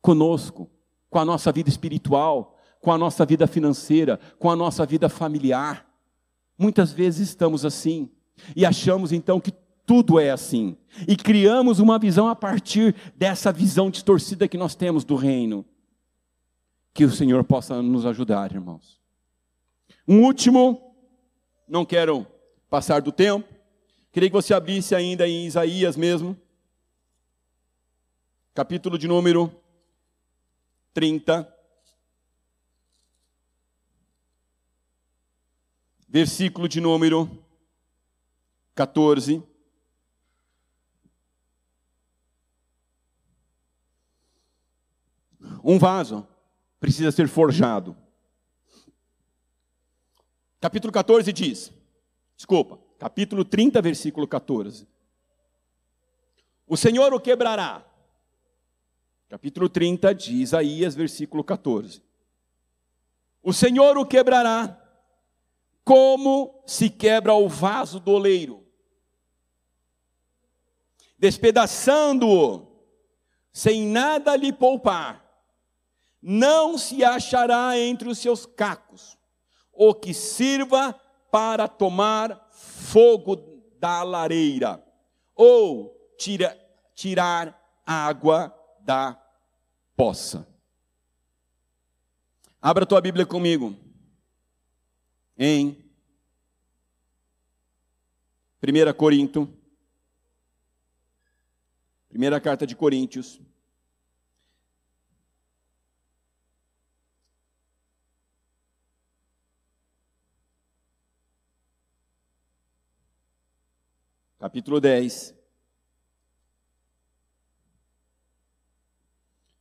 conosco, 0.02 0.68
com 1.10 1.18
a 1.18 1.24
nossa 1.24 1.50
vida 1.50 1.68
espiritual, 1.68 2.58
com 2.80 2.92
a 2.92 2.98
nossa 2.98 3.24
vida 3.24 3.46
financeira, 3.46 4.18
com 4.38 4.50
a 4.50 4.56
nossa 4.56 4.84
vida 4.86 5.08
familiar. 5.08 5.86
Muitas 6.56 6.92
vezes 6.92 7.28
estamos 7.28 7.64
assim 7.64 8.10
e 8.54 8.64
achamos 8.64 9.12
então 9.12 9.40
que 9.40 9.52
tudo 9.86 10.20
é 10.20 10.30
assim 10.30 10.76
e 11.06 11.16
criamos 11.16 11.78
uma 11.78 11.98
visão 11.98 12.28
a 12.28 12.36
partir 12.36 12.94
dessa 13.16 13.52
visão 13.52 13.90
distorcida 13.90 14.46
que 14.46 14.58
nós 14.58 14.74
temos 14.74 15.04
do 15.04 15.16
reino. 15.16 15.64
Que 16.92 17.04
o 17.04 17.10
Senhor 17.10 17.42
possa 17.44 17.80
nos 17.80 18.04
ajudar, 18.04 18.52
irmãos. 18.52 19.00
Um 20.06 20.22
último, 20.24 20.94
não 21.68 21.84
quero 21.84 22.26
passar 22.68 23.00
do 23.00 23.12
tempo, 23.12 23.48
queria 24.12 24.28
que 24.28 24.34
você 24.34 24.52
abrisse 24.52 24.94
ainda 24.94 25.26
em 25.26 25.46
Isaías 25.46 25.96
mesmo, 25.96 26.36
capítulo 28.54 28.98
de 28.98 29.06
número 29.06 29.52
30, 30.98 31.48
versículo 36.08 36.66
de 36.66 36.80
número 36.80 37.30
14. 38.74 39.40
Um 45.62 45.78
vaso 45.78 46.26
precisa 46.80 47.12
ser 47.12 47.28
forjado. 47.28 47.96
Capítulo 50.60 50.92
14 50.92 51.32
diz, 51.32 51.72
desculpa, 52.36 52.76
capítulo 52.98 53.44
30, 53.44 53.80
versículo 53.80 54.26
14. 54.26 54.84
O 56.66 56.76
Senhor 56.76 57.14
o 57.14 57.20
quebrará. 57.20 57.87
Capítulo 59.28 59.68
30 59.68 60.14
de 60.14 60.36
Isaías, 60.36 60.94
versículo 60.94 61.44
14. 61.44 62.02
O 63.42 63.52
Senhor 63.52 63.98
o 63.98 64.06
quebrará, 64.06 64.80
como 65.84 66.62
se 66.66 66.88
quebra 66.88 67.34
o 67.34 67.48
vaso 67.48 68.00
do 68.00 68.12
oleiro, 68.12 68.66
despedaçando-o, 71.18 72.66
sem 73.52 73.86
nada 73.86 74.34
lhe 74.36 74.52
poupar 74.52 75.28
não 76.20 76.76
se 76.76 77.04
achará 77.04 77.78
entre 77.78 78.08
os 78.08 78.18
seus 78.18 78.44
cacos 78.44 79.16
o 79.72 79.94
que 79.94 80.12
sirva 80.12 80.92
para 81.30 81.68
tomar 81.68 82.48
fogo 82.50 83.36
da 83.78 84.02
lareira, 84.02 84.84
ou 85.36 85.94
tira, 86.18 86.58
tirar 86.94 87.56
água 87.86 88.52
da 88.88 89.22
poça. 89.94 90.48
Abra 92.58 92.86
tua 92.86 93.02
Bíblia 93.02 93.26
comigo. 93.26 93.76
Em 95.36 95.76
1 98.62 98.94
Corinto, 98.96 99.46
primeira 102.08 102.40
carta 102.40 102.66
de 102.66 102.74
Coríntios, 102.74 103.38
capítulo 114.38 114.80
10, 114.80 115.37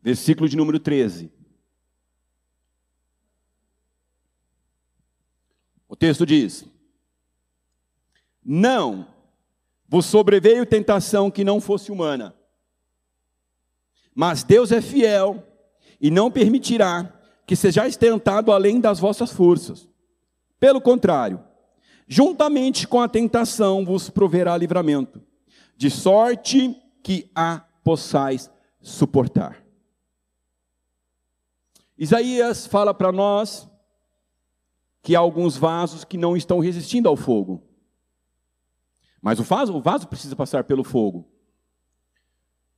versículo 0.08 0.48
de 0.48 0.56
número 0.56 0.80
13. 0.80 1.30
O 5.86 5.98
texto 5.98 6.26
diz: 6.26 6.64
Não 8.42 9.06
vos 9.86 10.06
sobreveio 10.06 10.66
tentação 10.66 11.30
que 11.30 11.44
não 11.44 11.60
fosse 11.60 11.92
humana, 11.92 12.34
mas 14.16 14.46
Deus 14.46 14.72
é 14.72 14.82
fiel 14.82 15.46
e 16.00 16.10
não 16.10 16.32
permitirá 16.32 17.14
que 17.46 17.54
sejais 17.54 17.98
tentado 17.98 18.54
além 18.54 18.80
das 18.80 19.00
vossas 19.00 19.34
forças. 19.34 19.90
Pelo 20.58 20.80
contrário, 20.80 21.44
juntamente 22.08 22.88
com 22.88 23.02
a 23.02 23.10
tentação 23.10 23.84
vos 23.84 24.10
proverá 24.10 24.56
livramento, 24.56 25.22
de 25.76 25.90
sorte 25.90 26.82
que 27.04 27.30
a 27.36 27.60
possais 27.84 28.50
suportar. 28.82 29.67
Isaías 31.98 32.68
fala 32.68 32.94
para 32.94 33.12
nós 33.12 33.68
que 35.02 35.16
há 35.16 35.20
alguns 35.20 35.58
vasos 35.58 36.04
que 36.04 36.18
não 36.18 36.36
estão 36.36 36.60
resistindo 36.60 37.08
ao 37.08 37.16
fogo. 37.16 37.64
Mas 39.22 39.40
o 39.40 39.44
vaso, 39.44 39.74
o 39.76 39.82
vaso 39.82 40.08
precisa 40.08 40.36
passar 40.36 40.64
pelo 40.64 40.84
fogo. 40.84 41.28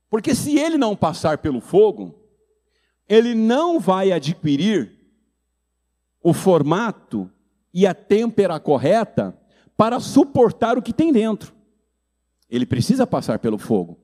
Porque 0.09 0.33
se 0.33 0.57
ele 0.57 0.77
não 0.77 0.95
passar 0.95 1.39
pelo 1.39 1.59
fogo, 1.59 2.15
ele 3.07 3.35
não 3.35 3.79
vai 3.79 4.11
adquirir 4.11 4.97
o 6.21 6.33
formato 6.33 7.29
e 7.73 7.85
a 7.85 7.93
têmpera 7.93 8.59
correta 8.59 9.37
para 9.75 9.99
suportar 9.99 10.77
o 10.77 10.81
que 10.81 10.93
tem 10.93 11.11
dentro. 11.11 11.53
Ele 12.49 12.65
precisa 12.65 13.05
passar 13.05 13.39
pelo 13.39 13.57
fogo. 13.57 13.99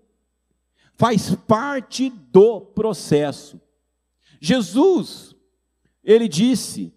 Faz 0.93 1.35
parte 1.35 2.09
do 2.09 2.61
processo. 2.61 3.59
Jesus, 4.39 5.35
ele 6.03 6.27
disse, 6.27 6.93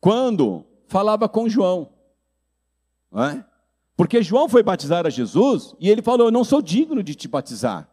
quando 0.00 0.64
falava 0.86 1.28
com 1.28 1.48
João, 1.48 1.92
é? 3.12 3.44
porque 3.96 4.22
João 4.22 4.48
foi 4.48 4.62
batizar 4.62 5.06
a 5.06 5.10
Jesus 5.10 5.74
e 5.80 5.88
ele 5.88 6.02
falou: 6.02 6.28
Eu 6.28 6.30
não 6.30 6.44
sou 6.44 6.62
digno 6.62 7.02
de 7.02 7.14
te 7.14 7.26
batizar. 7.26 7.90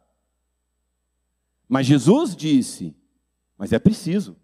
Mas 1.67 1.85
Jesus 1.85 2.35
disse: 2.35 2.95
Mas 3.57 3.73
é 3.73 3.79
preciso. 3.79 4.37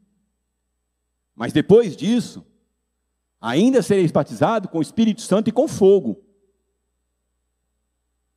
Mas 1.36 1.54
depois 1.54 1.96
disso, 1.96 2.46
ainda 3.40 3.82
sereis 3.82 4.12
batizado 4.12 4.70
com 4.70 4.80
o 4.80 4.82
Espírito 4.82 5.22
Santo 5.22 5.50
e 5.50 5.52
com 5.52 5.68
fogo. 5.68 6.24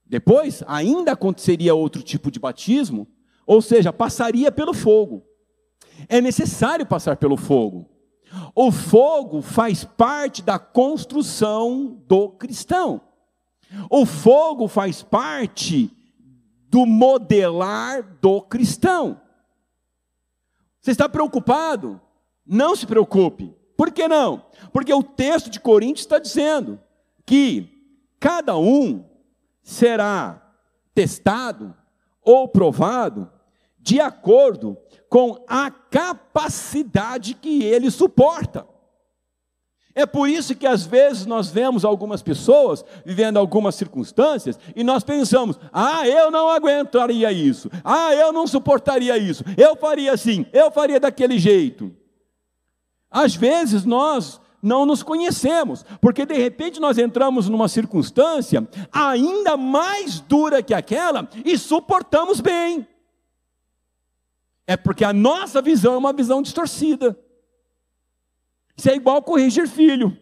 Depois, 0.06 0.62
ainda 0.66 1.12
aconteceria 1.12 1.74
outro 1.74 2.02
tipo 2.02 2.30
de 2.30 2.38
batismo, 2.38 3.08
ou 3.46 3.62
seja, 3.62 3.92
passaria 3.92 4.52
pelo 4.52 4.74
fogo. 4.74 5.26
É 6.08 6.20
necessário 6.20 6.86
passar 6.86 7.16
pelo 7.16 7.36
fogo. 7.36 7.88
O 8.54 8.72
fogo 8.72 9.40
faz 9.42 9.84
parte 9.84 10.42
da 10.42 10.58
construção 10.58 12.02
do 12.06 12.30
cristão. 12.30 13.00
O 13.90 14.04
fogo 14.04 14.68
faz 14.68 15.02
parte 15.02 15.90
do 16.68 16.86
modelar 16.86 18.02
do 18.20 18.40
cristão. 18.42 19.20
Você 20.80 20.90
está 20.90 21.08
preocupado? 21.08 22.00
Não 22.46 22.76
se 22.76 22.86
preocupe. 22.86 23.54
Por 23.76 23.90
que 23.90 24.06
não? 24.06 24.44
Porque 24.72 24.92
o 24.92 25.02
texto 25.02 25.50
de 25.50 25.58
Coríntios 25.58 26.00
está 26.00 26.18
dizendo 26.18 26.80
que 27.26 27.68
cada 28.20 28.56
um 28.56 29.04
será 29.62 30.40
testado 30.94 31.74
ou 32.22 32.48
provado 32.48 33.30
de 33.78 34.00
acordo 34.00 34.76
com 35.14 35.44
a 35.46 35.70
capacidade 35.70 37.34
que 37.34 37.62
ele 37.62 37.88
suporta. 37.88 38.66
É 39.94 40.04
por 40.04 40.28
isso 40.28 40.56
que 40.56 40.66
às 40.66 40.84
vezes 40.84 41.24
nós 41.24 41.48
vemos 41.50 41.84
algumas 41.84 42.20
pessoas 42.20 42.84
vivendo 43.06 43.36
algumas 43.36 43.76
circunstâncias 43.76 44.58
e 44.74 44.82
nós 44.82 45.04
pensamos: 45.04 45.56
ah, 45.72 46.04
eu 46.08 46.32
não 46.32 46.50
aguentaria 46.50 47.30
isso, 47.30 47.70
ah, 47.84 48.12
eu 48.12 48.32
não 48.32 48.44
suportaria 48.44 49.16
isso, 49.16 49.44
eu 49.56 49.76
faria 49.76 50.12
assim, 50.12 50.46
eu 50.52 50.68
faria 50.72 50.98
daquele 50.98 51.38
jeito. 51.38 51.94
Às 53.08 53.36
vezes 53.36 53.84
nós 53.84 54.40
não 54.60 54.84
nos 54.84 55.04
conhecemos, 55.04 55.86
porque 56.00 56.26
de 56.26 56.34
repente 56.34 56.80
nós 56.80 56.98
entramos 56.98 57.48
numa 57.48 57.68
circunstância 57.68 58.68
ainda 58.90 59.56
mais 59.56 60.18
dura 60.18 60.60
que 60.60 60.74
aquela 60.74 61.28
e 61.44 61.56
suportamos 61.56 62.40
bem. 62.40 62.84
É 64.66 64.76
porque 64.76 65.04
a 65.04 65.12
nossa 65.12 65.60
visão 65.60 65.94
é 65.94 65.98
uma 65.98 66.12
visão 66.12 66.40
distorcida. 66.40 67.18
Isso 68.76 68.90
é 68.90 68.94
igual 68.94 69.22
corrigir 69.22 69.68
filho. 69.68 70.16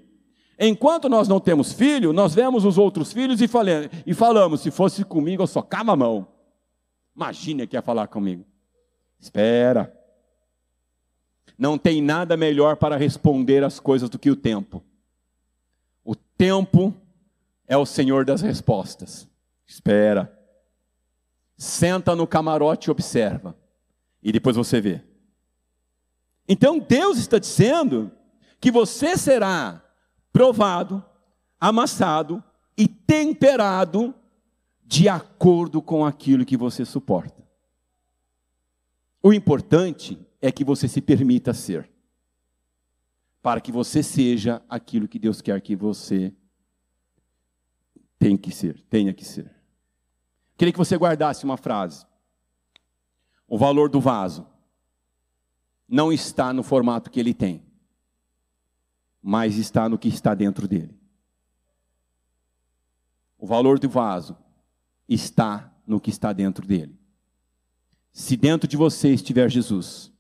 Enquanto 0.59 1.09
nós 1.09 1.26
não 1.26 1.40
temos 1.40 1.72
filho, 1.72 2.12
nós 2.12 2.34
vemos 2.34 2.64
os 2.64 2.78
outros 2.78 3.12
filhos 3.12 3.40
e, 3.40 3.49
falamos, 3.49 3.88
e 4.07 4.14
falamos: 4.14 4.61
se 4.61 4.70
fosse 4.70 5.05
comigo, 5.05 5.43
eu 5.43 5.47
socava 5.47 5.93
a 5.93 5.97
mão. 5.97 6.28
Imagine 7.16 7.66
que 7.66 7.76
ia 7.76 7.82
falar 7.82 8.09
comigo. 8.09 8.45
Espera. 9.18 9.97
Não 11.59 11.78
tem 11.78 12.03
nada 12.03 12.36
melhor 12.36 12.76
para 12.76 12.97
responder 12.97 13.62
as 13.62 13.78
coisas 13.78 14.09
do 14.11 14.18
que 14.18 14.30
o 14.30 14.36
tempo. 14.36 14.82
O 16.05 16.14
tempo 16.14 16.95
é 17.66 17.76
o 17.76 17.86
Senhor 17.86 18.24
das 18.24 18.40
respostas. 18.40 19.28
Espera. 19.66 20.36
Senta 21.57 22.16
no 22.16 22.26
camarote 22.26 22.88
e 22.88 22.90
observa. 22.90 23.57
E 24.22 24.30
depois 24.30 24.56
você 24.56 24.80
vê. 24.80 25.02
Então 26.48 26.78
Deus 26.78 27.18
está 27.18 27.38
dizendo 27.38 28.12
que 28.60 28.70
você 28.70 29.16
será 29.16 29.82
provado, 30.32 31.04
amassado 31.60 32.42
e 32.76 32.86
temperado 32.86 34.14
de 34.84 35.08
acordo 35.08 35.80
com 35.80 36.04
aquilo 36.04 36.44
que 36.44 36.56
você 36.56 36.84
suporta. 36.84 37.42
O 39.22 39.32
importante 39.32 40.18
é 40.40 40.50
que 40.50 40.64
você 40.64 40.88
se 40.88 41.00
permita 41.00 41.54
ser, 41.54 41.88
para 43.40 43.60
que 43.60 43.70
você 43.70 44.02
seja 44.02 44.62
aquilo 44.68 45.08
que 45.08 45.18
Deus 45.18 45.40
quer 45.40 45.60
que 45.60 45.76
você 45.76 46.32
tem 48.18 48.36
que 48.36 48.50
ser, 48.50 48.80
tenha 48.90 49.12
que 49.12 49.24
ser. 49.24 49.50
Queria 50.56 50.72
que 50.72 50.78
você 50.78 50.96
guardasse 50.96 51.44
uma 51.44 51.56
frase. 51.56 52.04
O 53.53 53.59
valor 53.59 53.90
do 53.90 54.00
vaso 54.00 54.46
não 55.86 56.11
está 56.11 56.53
no 56.55 56.62
formato 56.62 57.11
que 57.11 57.20
ele 57.20 57.34
tem 57.34 57.62
mas 59.22 59.57
está 59.57 59.88
no 59.88 59.96
que 59.96 60.09
está 60.09 60.34
dentro 60.34 60.66
dele. 60.66 60.98
O 63.38 63.46
valor 63.46 63.78
do 63.78 63.88
vaso 63.88 64.36
está 65.09 65.72
no 65.86 66.00
que 66.00 66.11
está 66.11 66.32
dentro 66.32 66.66
dele. 66.66 66.98
Se 68.12 68.36
dentro 68.36 68.66
de 68.68 68.76
você 68.76 69.11
estiver 69.11 69.48
Jesus, 69.48 70.12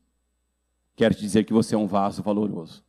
quero 0.94 1.14
te 1.14 1.20
dizer 1.20 1.44
que 1.44 1.52
você 1.52 1.74
é 1.74 1.78
um 1.78 1.86
vaso 1.86 2.22
valoroso. 2.22 2.84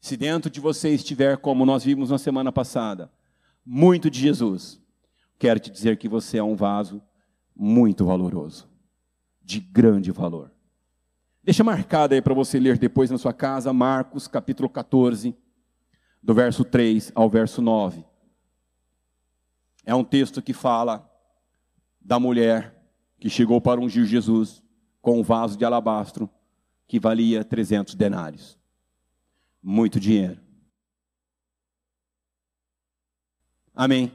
Se 0.00 0.16
dentro 0.16 0.48
de 0.48 0.60
você 0.60 0.90
estiver, 0.90 1.36
como 1.36 1.66
nós 1.66 1.82
vimos 1.84 2.10
na 2.10 2.18
semana 2.18 2.52
passada, 2.52 3.12
muito 3.66 4.08
de 4.08 4.20
Jesus, 4.20 4.80
quero 5.38 5.58
te 5.58 5.70
dizer 5.70 5.98
que 5.98 6.08
você 6.08 6.38
é 6.38 6.42
um 6.42 6.54
vaso 6.54 7.02
muito 7.62 8.06
valoroso, 8.06 8.66
de 9.42 9.60
grande 9.60 10.10
valor. 10.10 10.50
Deixa 11.44 11.62
marcado 11.62 12.14
aí 12.14 12.22
para 12.22 12.32
você 12.32 12.58
ler 12.58 12.78
depois 12.78 13.10
na 13.10 13.18
sua 13.18 13.34
casa, 13.34 13.70
Marcos 13.70 14.26
capítulo 14.26 14.66
14, 14.66 15.36
do 16.22 16.32
verso 16.32 16.64
3 16.64 17.12
ao 17.14 17.28
verso 17.28 17.60
9. 17.60 18.02
É 19.84 19.94
um 19.94 20.02
texto 20.02 20.40
que 20.40 20.54
fala 20.54 21.06
da 22.00 22.18
mulher 22.18 22.74
que 23.18 23.28
chegou 23.28 23.60
para 23.60 23.78
ungir 23.78 24.06
Jesus 24.06 24.62
com 25.02 25.20
um 25.20 25.22
vaso 25.22 25.58
de 25.58 25.64
alabastro 25.64 26.30
que 26.88 26.98
valia 26.98 27.44
300 27.44 27.94
denários. 27.94 28.58
Muito 29.62 30.00
dinheiro. 30.00 30.40
Amém. 33.74 34.10